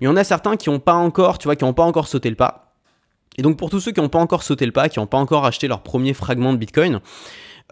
Mais 0.00 0.02
il 0.02 0.04
y 0.06 0.08
en 0.08 0.16
a 0.16 0.24
certains 0.24 0.56
qui 0.56 0.70
n'ont 0.70 0.80
pas 0.80 0.94
encore, 0.94 1.38
tu 1.38 1.46
vois, 1.46 1.56
qui 1.56 1.64
n'ont 1.64 1.74
pas 1.74 1.84
encore 1.84 2.08
sauté 2.08 2.30
le 2.30 2.36
pas. 2.36 2.74
Et 3.38 3.42
donc 3.42 3.56
pour 3.56 3.70
tous 3.70 3.80
ceux 3.80 3.92
qui 3.92 4.00
n'ont 4.00 4.08
pas 4.08 4.18
encore 4.18 4.42
sauté 4.42 4.66
le 4.66 4.72
pas, 4.72 4.88
qui 4.88 4.98
n'ont 4.98 5.06
pas 5.06 5.18
encore 5.18 5.46
acheté 5.46 5.68
leur 5.68 5.82
premier 5.82 6.14
fragment 6.14 6.52
de 6.52 6.58
Bitcoin, 6.58 7.00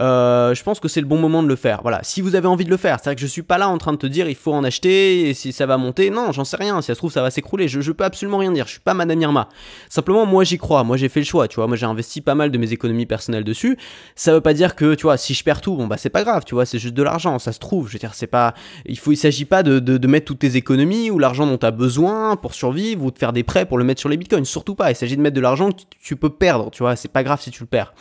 euh, 0.00 0.54
je 0.54 0.62
pense 0.62 0.78
que 0.78 0.88
c'est 0.88 1.00
le 1.00 1.06
bon 1.06 1.18
moment 1.18 1.42
de 1.42 1.48
le 1.48 1.56
faire. 1.56 1.80
Voilà, 1.82 2.00
si 2.02 2.20
vous 2.20 2.34
avez 2.34 2.46
envie 2.46 2.64
de 2.64 2.70
le 2.70 2.76
faire, 2.76 2.98
c'est 2.98 3.06
vrai 3.06 3.14
que 3.16 3.20
je 3.20 3.26
suis 3.26 3.42
pas 3.42 3.58
là 3.58 3.68
en 3.68 3.78
train 3.78 3.92
de 3.92 3.98
te 3.98 4.06
dire 4.06 4.28
il 4.28 4.36
faut 4.36 4.52
en 4.52 4.62
acheter 4.64 5.28
et 5.28 5.34
si 5.34 5.52
ça 5.52 5.66
va 5.66 5.76
monter. 5.76 6.10
Non, 6.10 6.32
j'en 6.32 6.44
sais 6.44 6.56
rien. 6.56 6.80
Si 6.80 6.86
ça 6.86 6.94
se 6.94 6.98
trouve, 6.98 7.12
ça 7.12 7.22
va 7.22 7.30
s'écrouler. 7.30 7.68
Je, 7.68 7.80
je 7.80 7.92
peux 7.92 8.04
absolument 8.04 8.38
rien 8.38 8.52
dire. 8.52 8.66
Je 8.66 8.72
suis 8.72 8.80
pas 8.80 8.94
Madame 8.94 9.20
Irma. 9.20 9.48
Simplement, 9.88 10.26
moi 10.26 10.44
j'y 10.44 10.58
crois. 10.58 10.84
Moi 10.84 10.96
j'ai 10.96 11.08
fait 11.08 11.20
le 11.20 11.26
choix. 11.26 11.48
Tu 11.48 11.56
vois, 11.56 11.66
moi 11.66 11.76
j'ai 11.76 11.86
investi 11.86 12.20
pas 12.20 12.34
mal 12.34 12.50
de 12.50 12.58
mes 12.58 12.72
économies 12.72 13.06
personnelles 13.06 13.44
dessus. 13.44 13.76
Ça 14.14 14.32
veut 14.32 14.40
pas 14.40 14.54
dire 14.54 14.76
que 14.76 14.94
tu 14.94 15.02
vois, 15.02 15.16
si 15.16 15.34
je 15.34 15.42
perds 15.42 15.60
tout, 15.60 15.76
bon 15.76 15.86
bah 15.86 15.96
c'est 15.96 16.10
pas 16.10 16.22
grave. 16.22 16.44
Tu 16.44 16.54
vois, 16.54 16.66
c'est 16.66 16.78
juste 16.78 16.94
de 16.94 17.02
l'argent. 17.02 17.38
Ça 17.38 17.52
se 17.52 17.58
trouve. 17.58 17.88
Je 17.88 17.94
veux 17.94 17.98
dire, 17.98 18.14
c'est 18.14 18.26
pas. 18.26 18.54
Il 18.86 18.98
faut, 18.98 19.12
il 19.12 19.16
s'agit 19.16 19.44
pas 19.44 19.62
de, 19.62 19.78
de, 19.78 20.08
mettre 20.08 20.26
toutes 20.26 20.38
tes 20.38 20.56
économies 20.56 21.10
ou 21.10 21.18
l'argent 21.18 21.46
dont 21.46 21.58
tu 21.58 21.66
as 21.66 21.70
besoin 21.70 22.36
pour 22.36 22.54
survivre 22.54 23.04
ou 23.04 23.10
de 23.10 23.18
faire 23.18 23.32
des 23.32 23.42
prêts 23.42 23.66
pour 23.66 23.78
le 23.78 23.84
mettre 23.84 24.00
sur 24.00 24.08
les 24.08 24.16
bitcoins. 24.16 24.44
Surtout 24.44 24.74
pas. 24.74 24.90
Il 24.90 24.96
s'agit 24.96 25.16
de 25.16 25.22
mettre 25.22 25.36
de 25.36 25.40
l'argent 25.40 25.72
que 25.72 25.82
tu 26.00 26.16
peux 26.16 26.30
perdre. 26.30 26.70
Tu 26.70 26.82
vois, 26.82 26.96
c'est 26.96 27.10
pas 27.10 27.24
grave 27.24 27.40
si 27.42 27.50
tu 27.50 27.62
le 27.62 27.66
perds. 27.66 27.92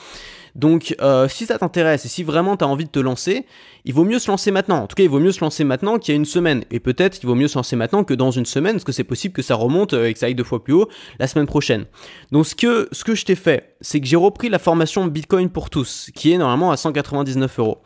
Donc 0.57 0.95
euh, 1.01 1.27
si 1.27 1.45
ça 1.45 1.57
t'intéresse 1.57 2.03
et 2.05 2.07
si 2.09 2.23
vraiment 2.23 2.57
tu 2.57 2.65
as 2.65 2.67
envie 2.67 2.85
de 2.85 2.89
te 2.89 2.99
lancer, 2.99 3.45
il 3.85 3.93
vaut 3.93 4.03
mieux 4.03 4.19
se 4.19 4.29
lancer 4.29 4.51
maintenant. 4.51 4.79
En 4.79 4.87
tout 4.87 4.95
cas, 4.95 5.03
il 5.03 5.09
vaut 5.09 5.19
mieux 5.19 5.31
se 5.31 5.39
lancer 5.39 5.63
maintenant 5.63 5.99
qu'il 5.99 6.13
y 6.13 6.15
a 6.15 6.17
une 6.17 6.25
semaine. 6.25 6.65
Et 6.71 6.79
peut-être 6.79 7.19
qu'il 7.19 7.29
vaut 7.29 7.35
mieux 7.35 7.47
se 7.47 7.57
lancer 7.57 7.75
maintenant 7.75 8.03
que 8.03 8.13
dans 8.13 8.31
une 8.31 8.45
semaine, 8.45 8.73
parce 8.73 8.83
que 8.83 8.91
c'est 8.91 9.03
possible 9.03 9.33
que 9.33 9.43
ça 9.43 9.55
remonte 9.55 9.93
euh, 9.93 10.07
et 10.07 10.13
que 10.13 10.19
ça 10.19 10.25
aille 10.25 10.35
deux 10.35 10.43
fois 10.43 10.63
plus 10.63 10.73
haut 10.73 10.89
la 11.19 11.27
semaine 11.27 11.45
prochaine. 11.45 11.85
Donc 12.31 12.47
ce 12.47 12.55
que, 12.55 12.89
ce 12.91 13.03
que 13.03 13.15
je 13.15 13.23
t'ai 13.23 13.35
fait, 13.35 13.75
c'est 13.81 14.01
que 14.01 14.07
j'ai 14.07 14.17
repris 14.17 14.49
la 14.49 14.59
formation 14.59 15.05
Bitcoin 15.05 15.49
pour 15.49 15.69
tous, 15.69 16.09
qui 16.15 16.33
est 16.33 16.37
normalement 16.37 16.71
à 16.71 16.77
199 16.77 17.59
euros. 17.59 17.77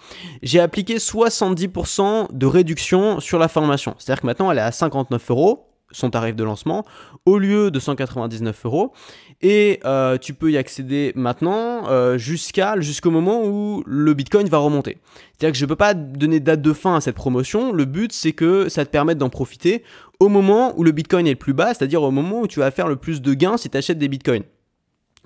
J'ai 0.42 0.62
appliqué 0.62 0.98
70% 0.98 2.28
de 2.32 2.46
réduction 2.46 3.20
sur 3.20 3.38
la 3.38 3.50
formation. 3.50 3.96
C'est-à-dire 3.98 4.22
que 4.22 4.28
maintenant 4.28 4.50
elle 4.50 4.58
est 4.58 4.62
à 4.62 4.72
59 4.72 5.30
euros 5.30 5.71
son 5.92 6.10
tarif 6.10 6.36
de 6.36 6.44
lancement 6.44 6.86
au 7.26 7.38
lieu 7.38 7.72
de 7.72 7.80
199 7.80 8.66
euros 8.66 8.94
et 9.42 9.80
euh, 9.86 10.18
tu 10.18 10.34
peux 10.34 10.52
y 10.52 10.58
accéder 10.58 11.12
maintenant 11.16 11.90
euh, 11.90 12.18
jusqu'à 12.18 12.80
jusqu'au 12.80 13.12
moment 13.12 13.44
où 13.46 13.84
le 13.86 14.14
Bitcoin 14.14 14.48
va 14.48 14.60
remonter. 14.60 14.98
C'est-à-dire 15.38 15.54
que 15.54 15.58
je 15.58 15.66
ne 15.66 15.70
peux 15.70 15.76
pas 15.76 15.94
donner 15.94 16.40
date 16.40 16.62
de 16.62 16.74
fin 16.74 16.96
à 16.96 17.02
cette 17.02 17.16
promotion. 17.16 17.72
Le 17.72 17.86
but 17.86 18.12
c'est 18.12 18.34
que 18.34 18.70
ça 18.70 18.86
te 18.86 18.90
permette 18.92 19.18
d'en 19.18 19.30
profiter 19.30 19.84
au 20.20 20.30
moment 20.30 20.74
où 20.78 20.84
le 20.84 20.92
Bitcoin 20.92 21.26
est 21.28 21.32
le 21.32 21.36
plus 21.36 21.54
bas, 21.54 21.74
c'est-à-dire 21.74 22.04
au 22.04 22.12
moment 22.12 22.42
où 22.42 22.48
tu 22.48 22.60
vas 22.60 22.72
faire 22.72 22.88
le 22.88 22.96
plus 22.96 23.22
de 23.22 23.34
gains 23.34 23.58
si 23.58 23.70
tu 23.70 23.78
achètes 23.78 23.98
des 23.98 24.08
Bitcoins. 24.08 24.44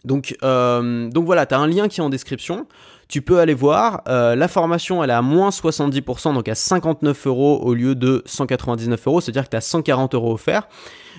Donc, 0.05 0.35
euh, 0.43 1.09
donc 1.09 1.25
voilà, 1.25 1.45
tu 1.45 1.55
as 1.55 1.59
un 1.59 1.67
lien 1.67 1.87
qui 1.87 1.99
est 1.99 2.03
en 2.03 2.09
description 2.09 2.67
tu 3.07 3.21
peux 3.21 3.39
aller 3.39 3.53
voir. 3.53 4.01
Euh, 4.07 4.35
la 4.35 4.47
formation, 4.47 5.03
elle 5.03 5.09
est 5.09 5.13
à 5.13 5.21
moins 5.21 5.49
70%, 5.49 6.33
donc 6.33 6.47
à 6.47 6.55
59 6.55 7.27
euros 7.27 7.59
au 7.63 7.73
lieu 7.73 7.95
de 7.95 8.23
199 8.25 9.07
euros, 9.07 9.21
c'est-à-dire 9.21 9.43
que 9.43 9.49
tu 9.49 9.57
as 9.57 9.61
140 9.61 10.15
euros 10.15 10.33
offerts. 10.33 10.67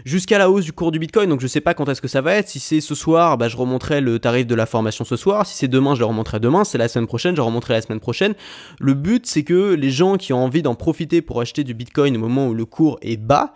Jusqu'à 0.04 0.36
la 0.36 0.50
hausse 0.50 0.64
du 0.64 0.72
cours 0.72 0.92
du 0.92 0.98
Bitcoin, 0.98 1.30
donc 1.30 1.40
je 1.40 1.46
sais 1.46 1.60
pas 1.60 1.72
quand 1.74 1.88
est-ce 1.88 2.02
que 2.02 2.08
ça 2.08 2.20
va 2.20 2.34
être. 2.34 2.48
Si 2.48 2.60
c'est 2.60 2.80
ce 2.80 2.94
soir, 2.94 3.38
bah, 3.38 3.48
je 3.48 3.56
remonterai 3.56 4.00
le 4.00 4.18
tarif 4.18 4.46
de 4.46 4.54
la 4.54 4.66
formation 4.66 5.04
ce 5.04 5.16
soir. 5.16 5.46
Si 5.46 5.56
c'est 5.56 5.68
demain, 5.68 5.94
je 5.94 6.00
le 6.00 6.06
remonterai 6.06 6.38
demain. 6.38 6.64
C'est 6.64 6.76
la 6.76 6.88
semaine 6.88 7.06
prochaine, 7.06 7.34
je 7.34 7.40
remonterai 7.40 7.74
la 7.74 7.82
semaine 7.82 8.00
prochaine. 8.00 8.34
Le 8.78 8.94
but, 8.94 9.26
c'est 9.26 9.42
que 9.42 9.72
les 9.74 9.90
gens 9.90 10.16
qui 10.16 10.32
ont 10.32 10.44
envie 10.44 10.62
d'en 10.62 10.74
profiter 10.74 11.22
pour 11.22 11.40
acheter 11.40 11.64
du 11.64 11.72
Bitcoin 11.72 12.16
au 12.16 12.20
moment 12.20 12.48
où 12.48 12.54
le 12.54 12.66
cours 12.66 12.98
est 13.00 13.16
bas, 13.16 13.54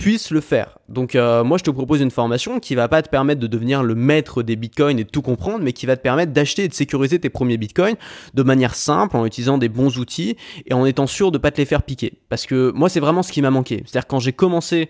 puissent 0.00 0.30
le 0.30 0.40
faire. 0.40 0.78
Donc 0.88 1.14
euh, 1.14 1.44
moi 1.44 1.58
je 1.58 1.62
te 1.62 1.70
propose 1.70 2.00
une 2.00 2.10
formation 2.10 2.58
qui 2.58 2.74
va 2.74 2.88
pas 2.88 3.02
te 3.02 3.10
permettre 3.10 3.38
de 3.38 3.46
devenir 3.46 3.82
le 3.82 3.94
maître 3.94 4.42
des 4.42 4.56
bitcoins 4.56 4.98
et 4.98 5.04
de 5.04 5.10
tout 5.10 5.20
comprendre, 5.20 5.60
mais 5.62 5.74
qui 5.74 5.84
va 5.84 5.94
te 5.94 6.00
permettre 6.00 6.32
d'acheter 6.32 6.64
et 6.64 6.68
de 6.68 6.74
sécuriser 6.74 7.18
tes 7.18 7.28
premiers 7.28 7.58
bitcoins 7.58 7.96
de 8.32 8.42
manière 8.42 8.74
simple, 8.74 9.14
en 9.18 9.26
utilisant 9.26 9.58
des 9.58 9.68
bons 9.68 9.98
outils 9.98 10.36
et 10.64 10.72
en 10.72 10.86
étant 10.86 11.06
sûr 11.06 11.30
de 11.30 11.36
pas 11.36 11.50
te 11.50 11.58
les 11.58 11.66
faire 11.66 11.82
piquer. 11.82 12.14
Parce 12.30 12.46
que 12.46 12.72
moi 12.74 12.88
c'est 12.88 12.98
vraiment 12.98 13.22
ce 13.22 13.30
qui 13.30 13.42
m'a 13.42 13.50
manqué. 13.50 13.82
C'est-à-dire 13.84 14.06
quand 14.06 14.20
j'ai 14.20 14.32
commencé 14.32 14.88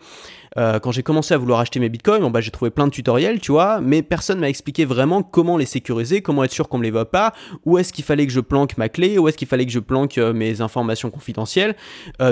euh, 0.57 0.79
quand 0.79 0.91
j'ai 0.93 1.03
commencé 1.03 1.35
à 1.35 1.39
vouloir 1.39 1.61
acheter 1.61 1.81
mes 1.81 1.89
bitcoins, 1.89 2.29
bah, 2.31 2.41
j'ai 2.41 2.51
trouvé 2.51 2.71
plein 2.71 2.87
de 2.87 2.93
tutoriels, 2.93 3.41
tu 3.41 3.53
vois, 3.53 3.81
mais 3.81 4.03
personne 4.03 4.41
m'a 4.41 4.49
expliqué 4.49 4.85
vraiment 4.85 5.23
comment 5.23 5.57
les 5.57 5.67
sécuriser, 5.67 6.23
comment 6.23 6.43
être 6.43 6.51
sûr 6.51 6.69
qu'on 6.69 6.79
ne 6.79 6.83
les 6.83 6.91
voit 6.91 7.11
pas, 7.11 7.33
où 7.65 7.79
est-ce 7.79 7.93
qu'il 7.93 8.05
fallait 8.05 8.27
que 8.27 8.33
je 8.33 8.41
planque 8.41 8.77
ma 8.77 8.89
clé, 8.89 9.17
où 9.17 9.29
est-ce 9.29 9.37
qu'il 9.37 9.47
fallait 9.47 9.67
que 9.67 9.73
je 9.73 9.79
planque 9.79 10.19
euh, 10.19 10.33
mes 10.33 10.61
informations 10.61 11.11
confidentielles. 11.11 11.77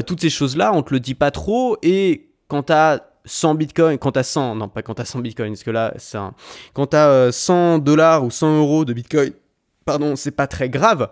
toutes 0.07 0.21
ces 0.21 0.31
choses-là, 0.31 0.73
on 0.75 0.83
te 0.83 0.93
le 0.93 1.01
dit 1.01 1.15
pas 1.15 1.31
trop 1.31 1.77
et 1.83 2.28
quand 2.49 2.65
tu 2.65 2.73
as 2.73 3.03
100 3.25 3.55
bitcoins, 3.55 3.99
quand 3.99 4.13
tu 4.13 4.19
as 4.19 4.25
100, 4.25 4.57
non 4.57 4.69
pas 4.69 4.83
quand 4.83 4.95
tu 4.95 5.03
as 5.03 5.05
100 5.05 5.21
bitcoins, 5.21 5.53
parce 5.53 5.63
que 5.63 5.71
là, 5.71 5.95
c'est 5.99 6.19
un, 6.19 6.35
quand 6.73 6.89
tu 6.89 6.97
as 6.97 7.31
100 7.31 7.79
dollars 7.79 8.25
ou 8.25 8.31
100 8.31 8.59
euros 8.59 8.85
de 8.85 8.93
bitcoin, 8.93 9.33
pardon, 9.85 10.17
c'est 10.17 10.33
pas 10.33 10.47
très 10.47 10.69
grave. 10.69 11.09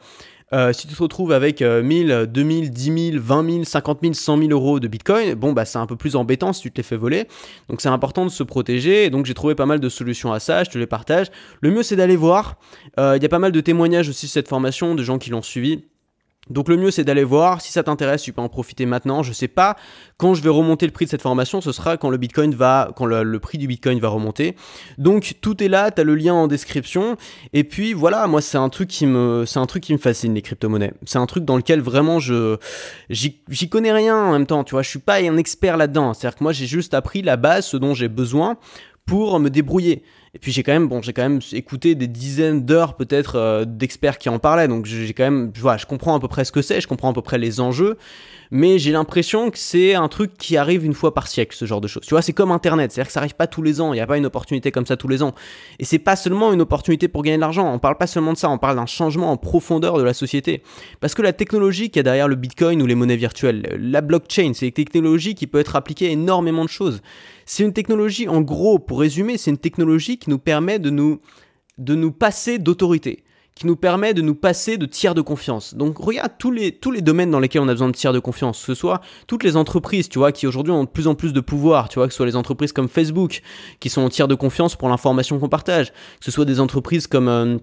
Euh, 0.52 0.72
si 0.72 0.86
tu 0.86 0.94
te 0.94 1.02
retrouves 1.02 1.32
avec 1.32 1.60
1000, 1.60 2.26
2000, 2.28 2.70
10 2.70 3.10
000, 3.12 3.22
20 3.22 3.50
000, 3.50 3.64
50 3.64 3.98
000, 4.02 4.12
100 4.14 4.38
000 4.38 4.50
euros 4.50 4.78
de 4.78 4.86
bitcoin, 4.86 5.34
bon, 5.34 5.52
bah, 5.52 5.64
c'est 5.64 5.78
un 5.78 5.86
peu 5.86 5.96
plus 5.96 6.14
embêtant 6.14 6.52
si 6.52 6.62
tu 6.62 6.70
te 6.70 6.76
les 6.76 6.82
fais 6.84 6.96
voler. 6.96 7.26
Donc, 7.68 7.80
c'est 7.80 7.88
important 7.88 8.24
de 8.24 8.30
se 8.30 8.42
protéger. 8.42 9.06
Et 9.06 9.10
donc, 9.10 9.26
j'ai 9.26 9.34
trouvé 9.34 9.54
pas 9.54 9.66
mal 9.66 9.80
de 9.80 9.88
solutions 9.88 10.32
à 10.32 10.38
ça. 10.38 10.62
Je 10.62 10.70
te 10.70 10.78
les 10.78 10.86
partage. 10.86 11.26
Le 11.60 11.70
mieux, 11.70 11.82
c'est 11.82 11.96
d'aller 11.96 12.16
voir. 12.16 12.56
Euh, 13.00 13.16
il 13.16 13.22
y 13.22 13.26
a 13.26 13.28
pas 13.28 13.40
mal 13.40 13.50
de 13.50 13.60
témoignages 13.60 14.08
aussi 14.08 14.26
de 14.26 14.30
cette 14.30 14.48
formation, 14.48 14.94
de 14.94 15.02
gens 15.02 15.18
qui 15.18 15.30
l'ont 15.30 15.42
suivi. 15.42 15.84
Donc 16.48 16.68
le 16.68 16.76
mieux 16.76 16.90
c'est 16.90 17.04
d'aller 17.04 17.24
voir, 17.24 17.60
si 17.60 17.72
ça 17.72 17.82
t'intéresse, 17.82 18.22
tu 18.22 18.32
peux 18.32 18.40
en 18.40 18.48
profiter 18.48 18.86
maintenant. 18.86 19.22
Je 19.22 19.32
sais 19.32 19.48
pas 19.48 19.76
quand 20.16 20.34
je 20.34 20.42
vais 20.42 20.48
remonter 20.48 20.86
le 20.86 20.92
prix 20.92 21.04
de 21.04 21.10
cette 21.10 21.22
formation, 21.22 21.60
ce 21.60 21.72
sera 21.72 21.96
quand 21.96 22.10
le 22.10 22.16
Bitcoin 22.16 22.54
va 22.54 22.90
quand 22.96 23.06
le, 23.06 23.38
prix 23.38 23.58
du 23.58 23.66
Bitcoin 23.66 23.98
va 23.98 24.08
remonter. 24.08 24.56
Donc 24.98 25.34
tout 25.40 25.62
est 25.62 25.68
là, 25.68 25.90
tu 25.90 26.00
as 26.00 26.04
le 26.04 26.14
lien 26.14 26.34
en 26.34 26.46
description 26.46 27.16
et 27.52 27.64
puis 27.64 27.92
voilà, 27.92 28.26
moi 28.26 28.40
c'est 28.40 28.58
un 28.58 28.68
truc 28.68 28.88
qui 28.88 29.06
me 29.06 29.44
c'est 29.46 29.58
un 29.58 29.66
truc 29.66 29.82
qui 29.82 29.92
me 29.92 29.98
fascine 29.98 30.34
les 30.34 30.42
crypto-monnaies. 30.42 30.94
C'est 31.04 31.18
un 31.18 31.26
truc 31.26 31.44
dans 31.44 31.56
lequel 31.56 31.80
vraiment 31.80 32.20
je 32.20 32.56
j'y 33.10 33.68
connais 33.68 33.92
rien 33.92 34.16
en 34.16 34.32
même 34.32 34.46
temps, 34.46 34.64
tu 34.64 34.72
vois, 34.72 34.82
je 34.82 34.90
suis 34.90 34.98
pas 34.98 35.16
un 35.16 35.36
expert 35.36 35.76
là-dedans. 35.76 36.14
C'est-à-dire 36.14 36.38
que 36.38 36.44
moi 36.44 36.52
j'ai 36.52 36.66
juste 36.66 36.94
appris 36.94 37.22
la 37.22 37.36
base, 37.36 37.66
ce 37.66 37.76
dont 37.76 37.94
j'ai 37.94 38.08
besoin 38.08 38.56
pour 39.06 39.38
me 39.38 39.48
débrouiller. 39.48 40.02
Et 40.36 40.38
puis 40.38 40.52
j'ai 40.52 40.62
quand 40.62 40.72
même, 40.72 40.86
bon, 40.86 41.00
j'ai 41.00 41.14
quand 41.14 41.22
même 41.22 41.40
écouté 41.52 41.94
des 41.94 42.08
dizaines 42.08 42.66
d'heures 42.66 42.94
peut-être 42.94 43.36
euh, 43.36 43.64
d'experts 43.64 44.18
qui 44.18 44.28
en 44.28 44.38
parlaient, 44.38 44.68
donc 44.68 44.84
j'ai 44.84 45.14
quand 45.14 45.24
même, 45.24 45.50
vois, 45.56 45.78
je 45.78 45.86
comprends 45.86 46.14
à 46.14 46.20
peu 46.20 46.28
près 46.28 46.44
ce 46.44 46.52
que 46.52 46.60
c'est, 46.60 46.82
je 46.82 46.86
comprends 46.86 47.10
à 47.10 47.14
peu 47.14 47.22
près 47.22 47.38
les 47.38 47.58
enjeux, 47.58 47.96
mais 48.50 48.78
j'ai 48.78 48.92
l'impression 48.92 49.50
que 49.50 49.58
c'est 49.58 49.94
un 49.94 50.08
truc 50.08 50.36
qui 50.36 50.56
arrive 50.56 50.84
une 50.84 50.94
fois 50.94 51.14
par 51.14 51.28
siècle, 51.28 51.56
ce 51.56 51.64
genre 51.64 51.80
de 51.80 51.88
choses. 51.88 52.04
Tu 52.04 52.10
vois, 52.10 52.22
c'est 52.22 52.32
comme 52.32 52.50
Internet, 52.50 52.92
c'est-à-dire 52.92 53.08
que 53.08 53.12
ça 53.12 53.20
arrive 53.20 53.34
pas 53.34 53.46
tous 53.46 53.62
les 53.62 53.80
ans, 53.80 53.92
il 53.92 53.96
n'y 53.96 54.02
a 54.02 54.06
pas 54.06 54.18
une 54.18 54.26
opportunité 54.26 54.70
comme 54.72 54.86
ça 54.86 54.96
tous 54.96 55.08
les 55.08 55.22
ans. 55.22 55.34
Et 55.78 55.84
c'est 55.84 55.98
pas 55.98 56.16
seulement 56.16 56.52
une 56.52 56.60
opportunité 56.60 57.08
pour 57.08 57.22
gagner 57.22 57.36
de 57.36 57.40
l'argent, 57.40 57.72
on 57.72 57.78
parle 57.78 57.98
pas 57.98 58.06
seulement 58.06 58.32
de 58.32 58.38
ça, 58.38 58.48
on 58.50 58.58
parle 58.58 58.76
d'un 58.76 58.86
changement 58.86 59.30
en 59.30 59.36
profondeur 59.36 59.98
de 59.98 60.02
la 60.02 60.14
société. 60.14 60.62
Parce 61.00 61.14
que 61.14 61.22
la 61.22 61.32
technologie 61.32 61.90
qui 61.90 61.98
est 61.98 62.02
derrière 62.02 62.28
le 62.28 62.36
Bitcoin 62.36 62.80
ou 62.82 62.86
les 62.86 62.94
monnaies 62.94 63.16
virtuelles, 63.16 63.76
la 63.78 64.00
blockchain, 64.00 64.52
c'est 64.54 64.66
une 64.66 64.72
technologie 64.72 65.34
qui 65.34 65.46
peut 65.46 65.58
être 65.58 65.76
appliquée 65.76 66.08
à 66.08 66.10
énormément 66.10 66.64
de 66.64 66.70
choses. 66.70 67.02
C'est 67.44 67.62
une 67.62 67.72
technologie, 67.72 68.28
en 68.28 68.40
gros, 68.40 68.78
pour 68.78 69.00
résumer, 69.00 69.38
c'est 69.38 69.50
une 69.50 69.58
technologie 69.58 70.18
qui 70.18 70.30
nous 70.30 70.38
permet 70.38 70.78
de 70.78 70.90
nous, 70.90 71.20
de 71.78 71.94
nous 71.94 72.12
passer 72.12 72.58
d'autorité, 72.58 73.22
qui 73.56 73.66
nous 73.66 73.74
permet 73.74 74.14
de 74.14 74.20
nous 74.20 74.34
passer 74.34 74.76
de 74.76 74.84
tiers 74.86 75.14
de 75.14 75.22
confiance. 75.22 75.74
Donc 75.74 75.96
regarde 75.98 76.32
tous 76.38 76.52
les, 76.52 76.72
tous 76.72 76.90
les 76.90 77.00
domaines 77.00 77.30
dans 77.30 77.40
lesquels 77.40 77.62
on 77.62 77.68
a 77.68 77.72
besoin 77.72 77.88
de 77.88 77.96
tiers 77.96 78.12
de 78.12 78.18
confiance, 78.18 78.60
que 78.60 78.66
ce 78.66 78.74
soit 78.74 79.00
toutes 79.26 79.42
les 79.42 79.56
entreprises, 79.56 80.10
tu 80.10 80.18
vois, 80.18 80.30
qui 80.30 80.46
aujourd'hui 80.46 80.72
ont 80.72 80.84
de 80.84 80.88
plus 80.88 81.08
en 81.08 81.14
plus 81.14 81.32
de 81.32 81.40
pouvoir, 81.40 81.88
tu 81.88 81.98
vois, 81.98 82.06
que 82.06 82.12
ce 82.12 82.18
soit 82.18 82.26
les 82.26 82.36
entreprises 82.36 82.72
comme 82.72 82.88
Facebook, 82.88 83.40
qui 83.80 83.88
sont 83.88 84.02
en 84.02 84.10
tiers 84.10 84.28
de 84.28 84.34
confiance 84.34 84.76
pour 84.76 84.90
l'information 84.90 85.38
qu'on 85.38 85.48
partage, 85.48 85.90
que 85.90 86.24
ce 86.24 86.30
soit 86.30 86.44
des 86.44 86.60
entreprises 86.60 87.06
comme... 87.06 87.28
Euh, 87.28 87.56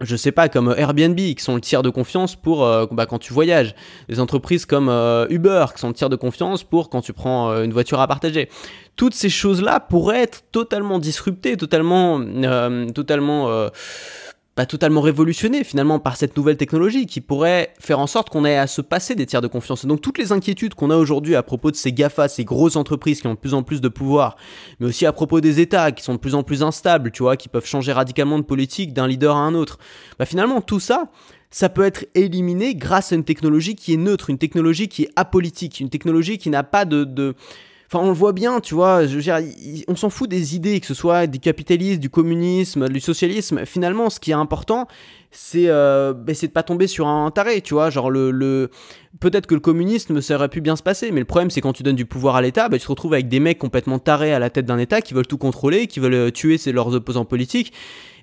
je 0.00 0.16
sais 0.16 0.32
pas, 0.32 0.48
comme 0.48 0.74
Airbnb, 0.76 1.16
qui 1.16 1.36
sont 1.38 1.54
le 1.54 1.60
tiers 1.60 1.82
de 1.82 1.90
confiance 1.90 2.34
pour 2.34 2.64
euh, 2.64 2.86
bah, 2.90 3.06
quand 3.06 3.20
tu 3.20 3.32
voyages. 3.32 3.76
Des 4.08 4.18
entreprises 4.18 4.66
comme 4.66 4.88
euh, 4.88 5.26
Uber, 5.30 5.66
qui 5.72 5.80
sont 5.80 5.88
le 5.88 5.94
tiers 5.94 6.10
de 6.10 6.16
confiance 6.16 6.64
pour 6.64 6.90
quand 6.90 7.00
tu 7.00 7.12
prends 7.12 7.50
euh, 7.50 7.62
une 7.62 7.72
voiture 7.72 8.00
à 8.00 8.08
partager. 8.08 8.48
Toutes 8.96 9.14
ces 9.14 9.28
choses-là 9.28 9.78
pourraient 9.78 10.22
être 10.22 10.42
totalement 10.50 10.98
disruptées, 10.98 11.56
totalement, 11.56 12.20
totalement 12.92 13.68
pas 14.54 14.66
totalement 14.66 15.00
révolutionné 15.00 15.64
finalement 15.64 15.98
par 15.98 16.16
cette 16.16 16.36
nouvelle 16.36 16.56
technologie 16.56 17.06
qui 17.06 17.20
pourrait 17.20 17.72
faire 17.80 17.98
en 17.98 18.06
sorte 18.06 18.30
qu'on 18.30 18.44
ait 18.44 18.56
à 18.56 18.66
se 18.66 18.80
passer 18.80 19.14
des 19.16 19.26
tiers 19.26 19.40
de 19.40 19.48
confiance. 19.48 19.84
Donc 19.84 20.00
toutes 20.00 20.18
les 20.18 20.30
inquiétudes 20.30 20.74
qu'on 20.74 20.90
a 20.90 20.96
aujourd'hui 20.96 21.34
à 21.34 21.42
propos 21.42 21.70
de 21.72 21.76
ces 21.76 21.92
GAFA, 21.92 22.28
ces 22.28 22.44
grosses 22.44 22.76
entreprises 22.76 23.20
qui 23.20 23.26
ont 23.26 23.34
de 23.34 23.38
plus 23.38 23.54
en 23.54 23.62
plus 23.64 23.80
de 23.80 23.88
pouvoir, 23.88 24.36
mais 24.78 24.86
aussi 24.86 25.06
à 25.06 25.12
propos 25.12 25.40
des 25.40 25.60
États 25.60 25.90
qui 25.90 26.04
sont 26.04 26.14
de 26.14 26.18
plus 26.18 26.36
en 26.36 26.44
plus 26.44 26.62
instables, 26.62 27.10
tu 27.10 27.22
vois, 27.22 27.36
qui 27.36 27.48
peuvent 27.48 27.66
changer 27.66 27.92
radicalement 27.92 28.38
de 28.38 28.44
politique 28.44 28.92
d'un 28.92 29.08
leader 29.08 29.34
à 29.34 29.40
un 29.40 29.54
autre, 29.54 29.78
bah 30.18 30.24
finalement 30.24 30.60
tout 30.60 30.80
ça, 30.80 31.10
ça 31.50 31.68
peut 31.68 31.84
être 31.84 32.06
éliminé 32.14 32.76
grâce 32.76 33.12
à 33.12 33.16
une 33.16 33.24
technologie 33.24 33.74
qui 33.74 33.92
est 33.92 33.96
neutre, 33.96 34.30
une 34.30 34.38
technologie 34.38 34.88
qui 34.88 35.04
est 35.04 35.10
apolitique, 35.16 35.80
une 35.80 35.90
technologie 35.90 36.38
qui 36.38 36.50
n'a 36.50 36.62
pas 36.62 36.84
de 36.84 37.34
Enfin, 37.94 38.04
on 38.04 38.08
le 38.08 38.16
voit 38.16 38.32
bien, 38.32 38.58
tu 38.58 38.74
vois, 38.74 39.06
je 39.06 39.14
veux 39.14 39.22
dire, 39.22 39.38
on 39.86 39.94
s'en 39.94 40.10
fout 40.10 40.28
des 40.28 40.56
idées, 40.56 40.80
que 40.80 40.86
ce 40.86 40.94
soit 40.94 41.28
du 41.28 41.38
capitalisme, 41.38 42.00
du 42.00 42.10
communisme, 42.10 42.88
du 42.88 42.98
socialisme. 42.98 43.64
Finalement, 43.66 44.10
ce 44.10 44.18
qui 44.18 44.32
est 44.32 44.34
important, 44.34 44.88
c'est 45.36 45.68
euh, 45.68 46.12
bah, 46.12 46.32
de 46.40 46.46
pas 46.46 46.62
tomber 46.62 46.86
sur 46.86 47.06
un 47.08 47.30
taré, 47.30 47.60
tu 47.60 47.74
vois. 47.74 47.90
Genre, 47.90 48.10
le, 48.10 48.30
le... 48.30 48.70
peut-être 49.20 49.46
que 49.46 49.54
le 49.54 49.60
communisme, 49.60 50.20
ça 50.20 50.36
aurait 50.36 50.48
pu 50.48 50.60
bien 50.60 50.76
se 50.76 50.82
passer, 50.82 51.10
mais 51.10 51.20
le 51.20 51.26
problème, 51.26 51.50
c'est 51.50 51.60
quand 51.60 51.72
tu 51.72 51.82
donnes 51.82 51.96
du 51.96 52.06
pouvoir 52.06 52.36
à 52.36 52.42
l'État, 52.42 52.68
bah, 52.68 52.78
tu 52.78 52.84
te 52.84 52.90
retrouves 52.90 53.14
avec 53.14 53.28
des 53.28 53.40
mecs 53.40 53.58
complètement 53.58 53.98
tarés 53.98 54.32
à 54.32 54.38
la 54.38 54.50
tête 54.50 54.66
d'un 54.66 54.78
État 54.78 55.00
qui 55.00 55.12
veulent 55.12 55.26
tout 55.26 55.38
contrôler, 55.38 55.86
qui 55.86 56.00
veulent 56.00 56.14
euh, 56.14 56.30
tuer 56.30 56.56
leurs 56.72 56.94
opposants 56.94 57.24
politiques. 57.24 57.72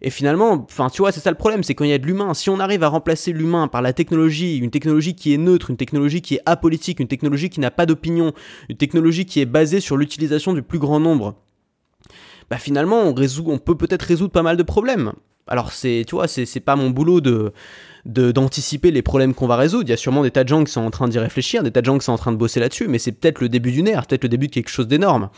Et 0.02 0.10
finalement, 0.10 0.66
enfin, 0.70 0.90
tu 0.90 1.02
vois, 1.02 1.12
c'est 1.12 1.20
ça 1.20 1.30
le 1.30 1.38
problème, 1.38 1.64
c'est 1.64 1.76
quand 1.76 1.84
il 1.84 1.92
y 1.92 1.94
a 1.94 1.98
de 1.98 2.08
l'humain. 2.08 2.34
Si 2.34 2.50
on 2.50 2.60
arrive 2.60 2.84
à 2.84 2.88
remplacer 2.88 3.34
l'humain 3.34 3.68
par 3.68 3.82
la 3.82 3.94
technologie, 3.94 4.58
une 4.58 4.72
technologie 4.72 5.14
qui 5.14 5.34
est 5.34 5.38
neutre, 5.38 5.70
une 5.70 5.78
technologie 5.78 6.22
qui 6.22 6.36
est 6.36 6.42
apolitique, 6.46 7.00
une 7.00 7.08
technologie 7.08 7.50
qui 7.50 7.60
n'a 7.60 7.72
pas 7.72 7.86
d'opinion, 7.86 8.34
une 8.70 8.78
technologie 8.78 9.26
qui 9.26 9.42
est 9.42 9.46
basée 9.46 9.80
sur 9.80 9.98
l'utilisation 9.98 10.54
du 10.54 10.64
plus 10.64 10.80
grand 10.80 11.00
nombre, 11.00 11.36
bah 12.52 12.58
finalement, 12.58 13.04
on, 13.06 13.58
peut 13.60 13.76
peut-être 13.76 14.02
résoudre 14.02 14.34
pas 14.34 14.42
mal 14.44 14.58
de 14.58 14.64
problèmes. 14.64 15.14
Alors 15.48 15.72
c'est, 15.72 16.04
tu 16.06 16.16
vois, 16.16 16.28
c'est 16.28 16.60
pas 16.60 16.76
mon 16.76 16.90
boulot 16.90 17.22
de 17.22 17.54
d'anticiper 18.04 18.92
les 18.92 19.02
problèmes 19.02 19.34
qu'on 19.34 19.48
va 19.48 19.56
résoudre. 19.56 19.86
Il 19.88 19.92
y 19.92 19.94
a 19.94 19.98
sûrement 19.98 20.24
des 20.24 20.32
tas 20.32 20.44
de 20.44 20.50
gens 20.50 20.64
qui 20.66 20.72
sont 20.72 20.82
en 20.82 20.92
train 20.92 21.08
d'y 21.08 21.18
réfléchir, 21.18 21.64
des 21.64 21.72
tas 21.72 21.80
de 21.80 21.86
gens 21.86 21.98
qui 21.98 22.04
sont 22.04 22.12
en 22.12 22.18
train 22.18 22.34
de 22.34 22.38
bosser 22.38 22.60
là-dessus, 22.60 22.90
mais 22.90 23.00
c'est 23.00 23.14
peut-être 23.14 23.40
le 23.40 23.48
début 23.48 23.72
d'une 23.72 23.88
ère, 23.88 24.06
peut-être 24.06 24.24
le 24.24 24.30
début 24.30 24.48
de 24.48 24.52
quelque 24.52 24.70
chose 24.70 24.88
d'énorme. 24.88 25.30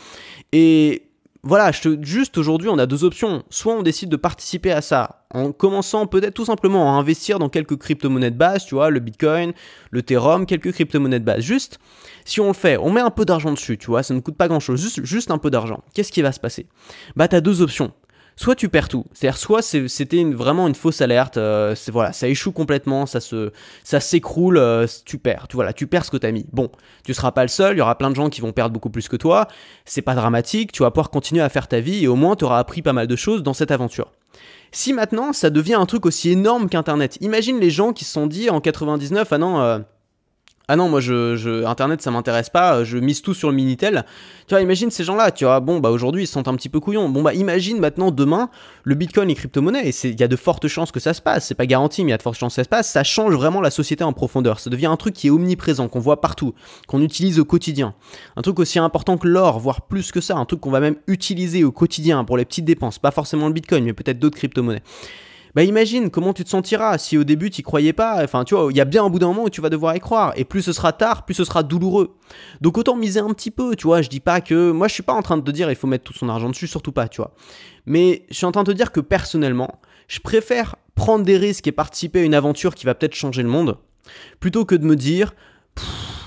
Et 0.50 1.04
voilà, 1.46 1.72
je 1.72 1.98
juste 2.00 2.38
aujourd'hui, 2.38 2.70
on 2.70 2.78
a 2.78 2.86
deux 2.86 3.04
options. 3.04 3.44
Soit 3.50 3.74
on 3.74 3.82
décide 3.82 4.08
de 4.08 4.16
participer 4.16 4.72
à 4.72 4.80
ça 4.80 5.26
en 5.30 5.52
commençant 5.52 6.06
peut-être 6.06 6.32
tout 6.32 6.46
simplement 6.46 6.94
à 6.94 6.98
investir 6.98 7.38
dans 7.38 7.50
quelques 7.50 7.76
crypto-monnaies 7.76 8.30
de 8.30 8.36
base, 8.36 8.64
tu 8.64 8.76
vois, 8.76 8.88
le 8.88 8.98
Bitcoin, 8.98 9.52
le 9.90 10.00
Ethereum, 10.00 10.46
quelques 10.46 10.72
crypto-monnaies 10.72 11.20
de 11.20 11.24
base. 11.24 11.40
Juste, 11.40 11.78
si 12.24 12.40
on 12.40 12.46
le 12.48 12.54
fait, 12.54 12.78
on 12.78 12.90
met 12.90 13.02
un 13.02 13.10
peu 13.10 13.26
d'argent 13.26 13.52
dessus, 13.52 13.76
tu 13.76 13.88
vois, 13.88 14.02
ça 14.02 14.14
ne 14.14 14.20
coûte 14.20 14.36
pas 14.36 14.48
grand-chose, 14.48 14.80
juste, 14.80 15.04
juste 15.04 15.30
un 15.30 15.38
peu 15.38 15.50
d'argent. 15.50 15.82
Qu'est-ce 15.92 16.12
qui 16.12 16.22
va 16.22 16.32
se 16.32 16.40
passer? 16.40 16.66
Bah, 17.14 17.28
tu 17.28 17.36
as 17.36 17.42
deux 17.42 17.60
options. 17.60 17.92
Soit 18.36 18.54
tu 18.54 18.68
perds 18.68 18.88
tout. 18.88 19.04
C'est-à-dire, 19.12 19.38
soit 19.38 19.62
c'était 19.62 20.24
vraiment 20.24 20.66
une 20.66 20.74
fausse 20.74 21.00
alerte, 21.00 21.36
euh, 21.36 21.74
voilà, 21.92 22.12
ça 22.12 22.28
échoue 22.28 22.52
complètement, 22.52 23.06
ça 23.06 23.20
se, 23.20 23.52
ça 23.82 24.00
s'écroule, 24.00 24.58
euh, 24.58 24.86
tu 25.04 25.18
perds. 25.18 25.46
Tu, 25.48 25.56
voilà, 25.56 25.72
tu 25.72 25.86
perds 25.86 26.04
ce 26.04 26.10
que 26.10 26.16
tu 26.16 26.26
as 26.26 26.32
mis. 26.32 26.46
Bon, 26.52 26.70
tu 27.04 27.14
seras 27.14 27.32
pas 27.32 27.42
le 27.42 27.48
seul, 27.48 27.76
il 27.76 27.78
y 27.78 27.82
aura 27.82 27.96
plein 27.96 28.10
de 28.10 28.16
gens 28.16 28.28
qui 28.28 28.40
vont 28.40 28.52
perdre 28.52 28.72
beaucoup 28.72 28.90
plus 28.90 29.08
que 29.08 29.16
toi. 29.16 29.48
C'est 29.84 30.02
pas 30.02 30.14
dramatique, 30.14 30.72
tu 30.72 30.82
vas 30.82 30.90
pouvoir 30.90 31.10
continuer 31.10 31.42
à 31.42 31.48
faire 31.48 31.68
ta 31.68 31.80
vie 31.80 32.04
et 32.04 32.08
au 32.08 32.16
moins 32.16 32.36
tu 32.36 32.44
auras 32.44 32.58
appris 32.58 32.82
pas 32.82 32.92
mal 32.92 33.06
de 33.06 33.16
choses 33.16 33.42
dans 33.42 33.54
cette 33.54 33.70
aventure. 33.70 34.12
Si 34.72 34.92
maintenant 34.92 35.32
ça 35.32 35.50
devient 35.50 35.74
un 35.74 35.86
truc 35.86 36.04
aussi 36.04 36.30
énorme 36.30 36.68
qu'Internet, 36.68 37.18
imagine 37.20 37.60
les 37.60 37.70
gens 37.70 37.92
qui 37.92 38.04
se 38.04 38.12
sont 38.12 38.26
dit 38.26 38.50
en 38.50 38.60
99, 38.60 39.28
ah 39.30 39.38
non, 39.38 39.60
euh, 39.60 39.78
ah 40.66 40.76
non, 40.76 40.88
moi, 40.88 41.00
je, 41.00 41.64
Internet, 41.66 42.00
ça 42.00 42.10
m'intéresse 42.10 42.48
pas, 42.48 42.84
je 42.84 42.96
mise 42.96 43.20
tout 43.20 43.34
sur 43.34 43.50
le 43.50 43.54
Minitel. 43.56 44.06
Tu 44.46 44.54
vois, 44.54 44.62
imagine 44.62 44.90
ces 44.90 45.04
gens-là, 45.04 45.30
tu 45.30 45.44
vois, 45.44 45.60
bon, 45.60 45.78
bah 45.78 45.90
aujourd'hui, 45.90 46.22
ils 46.22 46.26
se 46.26 46.32
sentent 46.32 46.48
un 46.48 46.54
petit 46.54 46.70
peu 46.70 46.80
couillons. 46.80 47.10
Bon, 47.10 47.22
bah 47.22 47.34
imagine 47.34 47.78
maintenant, 47.78 48.10
demain, 48.10 48.48
le 48.82 48.94
Bitcoin 48.94 49.28
et 49.28 49.34
crypto-monnaie, 49.34 49.86
et 49.86 50.06
il 50.06 50.18
y 50.18 50.22
a 50.22 50.28
de 50.28 50.36
fortes 50.36 50.66
chances 50.66 50.90
que 50.90 51.00
ça 51.00 51.12
se 51.12 51.20
passe, 51.20 51.46
c'est 51.46 51.54
pas 51.54 51.66
garanti, 51.66 52.02
mais 52.02 52.08
il 52.08 52.12
y 52.12 52.14
a 52.14 52.16
de 52.16 52.22
fortes 52.22 52.38
chances 52.38 52.52
que 52.52 52.56
ça 52.56 52.64
se 52.64 52.68
passe, 52.70 52.90
ça 52.90 53.04
change 53.04 53.34
vraiment 53.34 53.60
la 53.60 53.70
société 53.70 54.04
en 54.04 54.14
profondeur. 54.14 54.58
Ça 54.58 54.70
devient 54.70 54.86
un 54.86 54.96
truc 54.96 55.14
qui 55.14 55.26
est 55.26 55.30
omniprésent, 55.30 55.88
qu'on 55.88 56.00
voit 56.00 56.22
partout, 56.22 56.54
qu'on 56.86 57.02
utilise 57.02 57.38
au 57.38 57.44
quotidien. 57.44 57.94
Un 58.36 58.40
truc 58.40 58.58
aussi 58.58 58.78
important 58.78 59.18
que 59.18 59.28
l'or, 59.28 59.58
voire 59.58 59.82
plus 59.82 60.12
que 60.12 60.22
ça, 60.22 60.36
un 60.36 60.46
truc 60.46 60.60
qu'on 60.60 60.70
va 60.70 60.80
même 60.80 60.96
utiliser 61.08 61.62
au 61.64 61.72
quotidien 61.72 62.24
pour 62.24 62.38
les 62.38 62.46
petites 62.46 62.64
dépenses, 62.64 62.98
pas 62.98 63.10
forcément 63.10 63.48
le 63.48 63.52
Bitcoin, 63.52 63.84
mais 63.84 63.92
peut-être 63.92 64.18
d'autres 64.18 64.38
crypto-monnaies 64.38 64.82
bah 65.54 65.62
imagine 65.62 66.10
comment 66.10 66.32
tu 66.32 66.42
te 66.42 66.48
sentiras 66.48 66.98
si 66.98 67.16
au 67.16 67.24
début 67.24 67.50
tu 67.50 67.62
croyais 67.62 67.92
pas? 67.92 68.22
Enfin, 68.24 68.44
tu 68.44 68.54
vois, 68.54 68.68
il 68.70 68.76
y 68.76 68.80
a 68.80 68.84
bien 68.84 69.04
un 69.04 69.10
bout 69.10 69.20
d'un 69.20 69.28
moment 69.28 69.44
où 69.44 69.50
tu 69.50 69.60
vas 69.60 69.70
devoir 69.70 69.94
y 69.94 70.00
croire. 70.00 70.32
Et 70.36 70.44
plus 70.44 70.62
ce 70.62 70.72
sera 70.72 70.92
tard, 70.92 71.24
plus 71.24 71.34
ce 71.34 71.44
sera 71.44 71.62
douloureux. 71.62 72.16
Donc 72.60 72.76
autant 72.76 72.96
miser 72.96 73.20
un 73.20 73.32
petit 73.32 73.50
peu, 73.50 73.76
tu 73.76 73.86
vois. 73.86 74.02
Je 74.02 74.08
dis 74.08 74.20
pas 74.20 74.40
que. 74.40 74.72
Moi, 74.72 74.88
je 74.88 74.94
suis 74.94 75.02
pas 75.02 75.12
en 75.12 75.22
train 75.22 75.36
de 75.36 75.42
te 75.42 75.50
dire 75.50 75.70
il 75.70 75.76
faut 75.76 75.86
mettre 75.86 76.04
tout 76.04 76.12
son 76.12 76.28
argent 76.28 76.50
dessus, 76.50 76.66
surtout 76.66 76.92
pas, 76.92 77.08
tu 77.08 77.18
vois. 77.18 77.34
Mais 77.86 78.26
je 78.30 78.34
suis 78.34 78.46
en 78.46 78.52
train 78.52 78.64
de 78.64 78.72
te 78.72 78.76
dire 78.76 78.90
que 78.90 79.00
personnellement, 79.00 79.80
je 80.08 80.18
préfère 80.18 80.76
prendre 80.94 81.24
des 81.24 81.36
risques 81.36 81.66
et 81.66 81.72
participer 81.72 82.20
à 82.20 82.24
une 82.24 82.34
aventure 82.34 82.74
qui 82.74 82.86
va 82.86 82.94
peut-être 82.94 83.14
changer 83.14 83.42
le 83.42 83.48
monde, 83.48 83.76
plutôt 84.40 84.64
que 84.64 84.74
de 84.74 84.84
me 84.84 84.96
dire. 84.96 85.34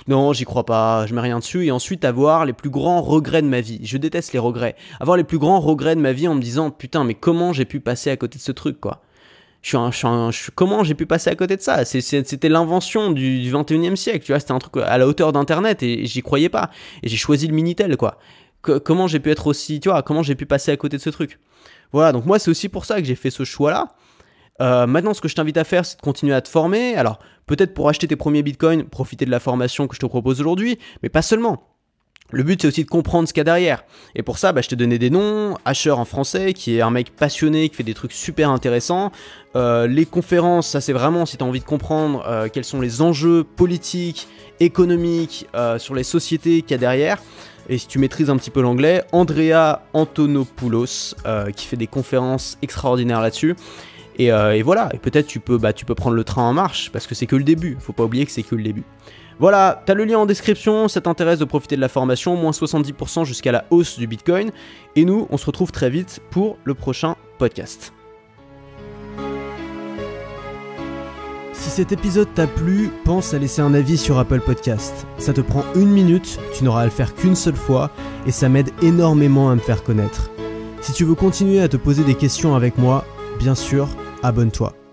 Non, 0.07 0.31
j'y 0.31 0.45
crois 0.45 0.65
pas, 0.65 1.05
je 1.05 1.13
mets 1.13 1.19
rien 1.19 1.39
dessus, 1.39 1.65
et 1.65 1.71
ensuite 1.71 2.05
avoir 2.05 2.45
les 2.45 2.53
plus 2.53 2.69
grands 2.69 3.01
regrets 3.01 3.41
de 3.41 3.47
ma 3.47 3.59
vie. 3.59 3.81
Je 3.83 3.97
déteste 3.97 4.31
les 4.31 4.39
regrets. 4.39 4.77
Avoir 5.01 5.17
les 5.17 5.25
plus 5.25 5.37
grands 5.37 5.59
regrets 5.59 5.97
de 5.97 6.01
ma 6.01 6.13
vie 6.13 6.29
en 6.29 6.35
me 6.35 6.41
disant 6.41 6.71
putain, 6.71 7.03
mais 7.03 7.13
comment 7.13 7.51
j'ai 7.51 7.65
pu 7.65 7.81
passer 7.81 8.09
à 8.09 8.15
côté 8.15 8.37
de 8.37 8.43
ce 8.43 8.53
truc, 8.53 8.79
quoi? 8.79 9.01
Comment 10.55 10.83
j'ai 10.83 10.93
pu 10.93 11.05
passer 11.05 11.29
à 11.29 11.35
côté 11.35 11.55
de 11.55 11.61
ça? 11.61 11.85
C'était 11.85 12.49
l'invention 12.49 13.11
du, 13.11 13.51
21e 13.51 13.95
siècle, 13.95 14.25
tu 14.25 14.31
vois, 14.31 14.39
c'était 14.39 14.53
un 14.53 14.59
truc 14.59 14.77
à 14.77 14.97
la 14.97 15.07
hauteur 15.07 15.31
d'Internet 15.31 15.83
et, 15.83 16.05
j'y 16.05 16.21
croyais 16.21 16.49
pas. 16.49 16.69
Et 17.03 17.09
j'ai 17.09 17.17
choisi 17.17 17.47
le 17.47 17.53
Minitel, 17.53 17.97
quoi. 17.97 18.17
comment 18.61 19.07
j'ai 19.07 19.19
pu 19.19 19.31
être 19.31 19.47
aussi, 19.47 19.79
tu 19.79 19.89
vois, 19.89 20.01
comment 20.03 20.23
j'ai 20.23 20.35
pu 20.35 20.45
passer 20.45 20.71
à 20.71 20.77
côté 20.77 20.97
de 20.97 21.01
ce 21.01 21.09
truc? 21.09 21.39
Voilà, 21.93 22.11
donc 22.11 22.25
moi 22.25 22.37
c'est 22.37 22.51
aussi 22.51 22.69
pour 22.69 22.85
ça 22.85 22.99
que 22.99 23.07
j'ai 23.07 23.15
fait 23.15 23.29
ce 23.29 23.43
choix-là. 23.43 23.95
Euh, 24.61 24.87
maintenant, 24.87 25.13
ce 25.13 25.21
que 25.21 25.27
je 25.27 25.35
t'invite 25.35 25.57
à 25.57 25.63
faire, 25.63 25.85
c'est 25.85 25.97
de 25.97 26.01
continuer 26.01 26.33
à 26.33 26.41
te 26.41 26.49
former. 26.49 26.95
Alors, 26.95 27.19
peut-être 27.45 27.73
pour 27.73 27.89
acheter 27.89 28.07
tes 28.07 28.15
premiers 28.15 28.43
bitcoins, 28.43 28.83
profiter 28.83 29.25
de 29.25 29.31
la 29.31 29.39
formation 29.39 29.87
que 29.87 29.95
je 29.95 29.99
te 29.99 30.05
propose 30.05 30.39
aujourd'hui, 30.39 30.79
mais 31.03 31.09
pas 31.09 31.21
seulement. 31.21 31.76
Le 32.31 32.43
but, 32.43 32.61
c'est 32.61 32.67
aussi 32.67 32.83
de 32.83 32.89
comprendre 32.89 33.27
ce 33.27 33.33
qu'il 33.33 33.39
y 33.39 33.41
a 33.41 33.45
derrière. 33.45 33.83
Et 34.13 34.21
pour 34.21 34.37
ça, 34.37 34.51
bah, 34.51 34.61
je 34.61 34.67
t'ai 34.67 34.75
donné 34.75 34.99
des 34.99 35.09
noms. 35.09 35.55
Asher 35.63 35.91
en 35.91 36.03
français, 36.03 36.53
qui 36.53 36.75
est 36.75 36.81
un 36.81 36.89
mec 36.89 37.15
passionné, 37.15 37.69
qui 37.69 37.75
fait 37.75 37.83
des 37.83 37.93
trucs 37.93 38.11
super 38.11 38.49
intéressants. 38.49 39.11
Euh, 39.55 39.87
les 39.87 40.05
conférences, 40.05 40.67
ça 40.67 40.81
c'est 40.81 40.91
vraiment 40.91 41.25
si 41.25 41.37
tu 41.37 41.43
as 41.43 41.47
envie 41.47 41.61
de 41.61 41.65
comprendre 41.65 42.25
euh, 42.27 42.49
quels 42.51 42.65
sont 42.65 42.81
les 42.81 43.01
enjeux 43.01 43.45
politiques, 43.45 44.27
économiques, 44.59 45.47
euh, 45.55 45.79
sur 45.79 45.95
les 45.95 46.03
sociétés 46.03 46.63
qu'il 46.63 46.71
y 46.71 46.73
a 46.73 46.77
derrière. 46.79 47.19
Et 47.69 47.77
si 47.77 47.87
tu 47.87 47.97
maîtrises 47.97 48.29
un 48.29 48.37
petit 48.37 48.51
peu 48.51 48.61
l'anglais, 48.61 49.03
Andrea 49.13 49.83
Antonopoulos, 49.93 51.15
qui 51.55 51.65
fait 51.65 51.75
des 51.75 51.87
conférences 51.87 52.57
extraordinaires 52.61 53.21
là-dessus. 53.21 53.55
Et, 54.19 54.31
voilà, 54.61 54.89
et 54.93 54.97
peut-être 54.97 55.27
tu 55.27 55.41
peux, 55.41 55.57
bah, 55.57 55.73
tu 55.73 55.83
peux 55.83 55.93
prendre 55.93 56.15
le 56.15 56.23
train 56.23 56.43
en 56.43 56.53
marche, 56.53 56.91
parce 56.93 57.07
que 57.07 57.13
c'est 57.13 57.25
que 57.25 57.35
le 57.35 57.43
début. 57.43 57.75
Faut 57.81 57.91
pas 57.91 58.05
oublier 58.05 58.25
que 58.25 58.31
c'est 58.31 58.43
que 58.43 58.55
le 58.55 58.63
début. 58.63 58.83
Voilà, 59.39 59.83
t'as 59.85 59.93
le 59.93 60.03
lien 60.03 60.17
en 60.17 60.25
description, 60.25 60.87
ça 60.87 60.99
t'intéresse 61.01 61.37
de 61.39 61.45
profiter 61.45 61.75
de 61.75 61.81
la 61.81 61.89
formation, 61.89 62.35
moins 62.35 62.51
70% 62.51 63.23
jusqu'à 63.23 63.51
la 63.51 63.65
hausse 63.69 63.99
du 63.99 64.07
Bitcoin. 64.07 64.51
Et 64.95 65.05
nous, 65.05 65.27
on 65.29 65.37
se 65.37 65.45
retrouve 65.45 65.71
très 65.71 65.89
vite 65.91 66.21
pour 66.31 66.57
le 66.63 66.73
prochain 66.73 67.15
podcast. 67.37 67.93
Si 71.53 71.69
cet 71.69 71.91
épisode 71.91 72.33
t'a 72.33 72.47
plu, 72.47 72.89
pense 73.03 73.33
à 73.33 73.39
laisser 73.39 73.61
un 73.61 73.73
avis 73.73 73.97
sur 73.97 74.17
Apple 74.17 74.39
Podcast. 74.39 75.05
Ça 75.17 75.33
te 75.33 75.41
prend 75.41 75.65
une 75.75 75.89
minute, 75.89 76.39
tu 76.55 76.63
n'auras 76.63 76.81
à 76.81 76.85
le 76.85 76.91
faire 76.91 77.13
qu'une 77.13 77.35
seule 77.35 77.55
fois, 77.55 77.91
et 78.25 78.31
ça 78.31 78.49
m'aide 78.49 78.71
énormément 78.81 79.49
à 79.49 79.55
me 79.55 79.59
faire 79.59 79.83
connaître. 79.83 80.31
Si 80.81 80.93
tu 80.93 81.03
veux 81.03 81.15
continuer 81.15 81.59
à 81.59 81.67
te 81.67 81.77
poser 81.77 82.03
des 82.03 82.15
questions 82.15 82.55
avec 82.55 82.77
moi, 82.77 83.05
bien 83.39 83.55
sûr, 83.55 83.87
abonne-toi. 84.23 84.86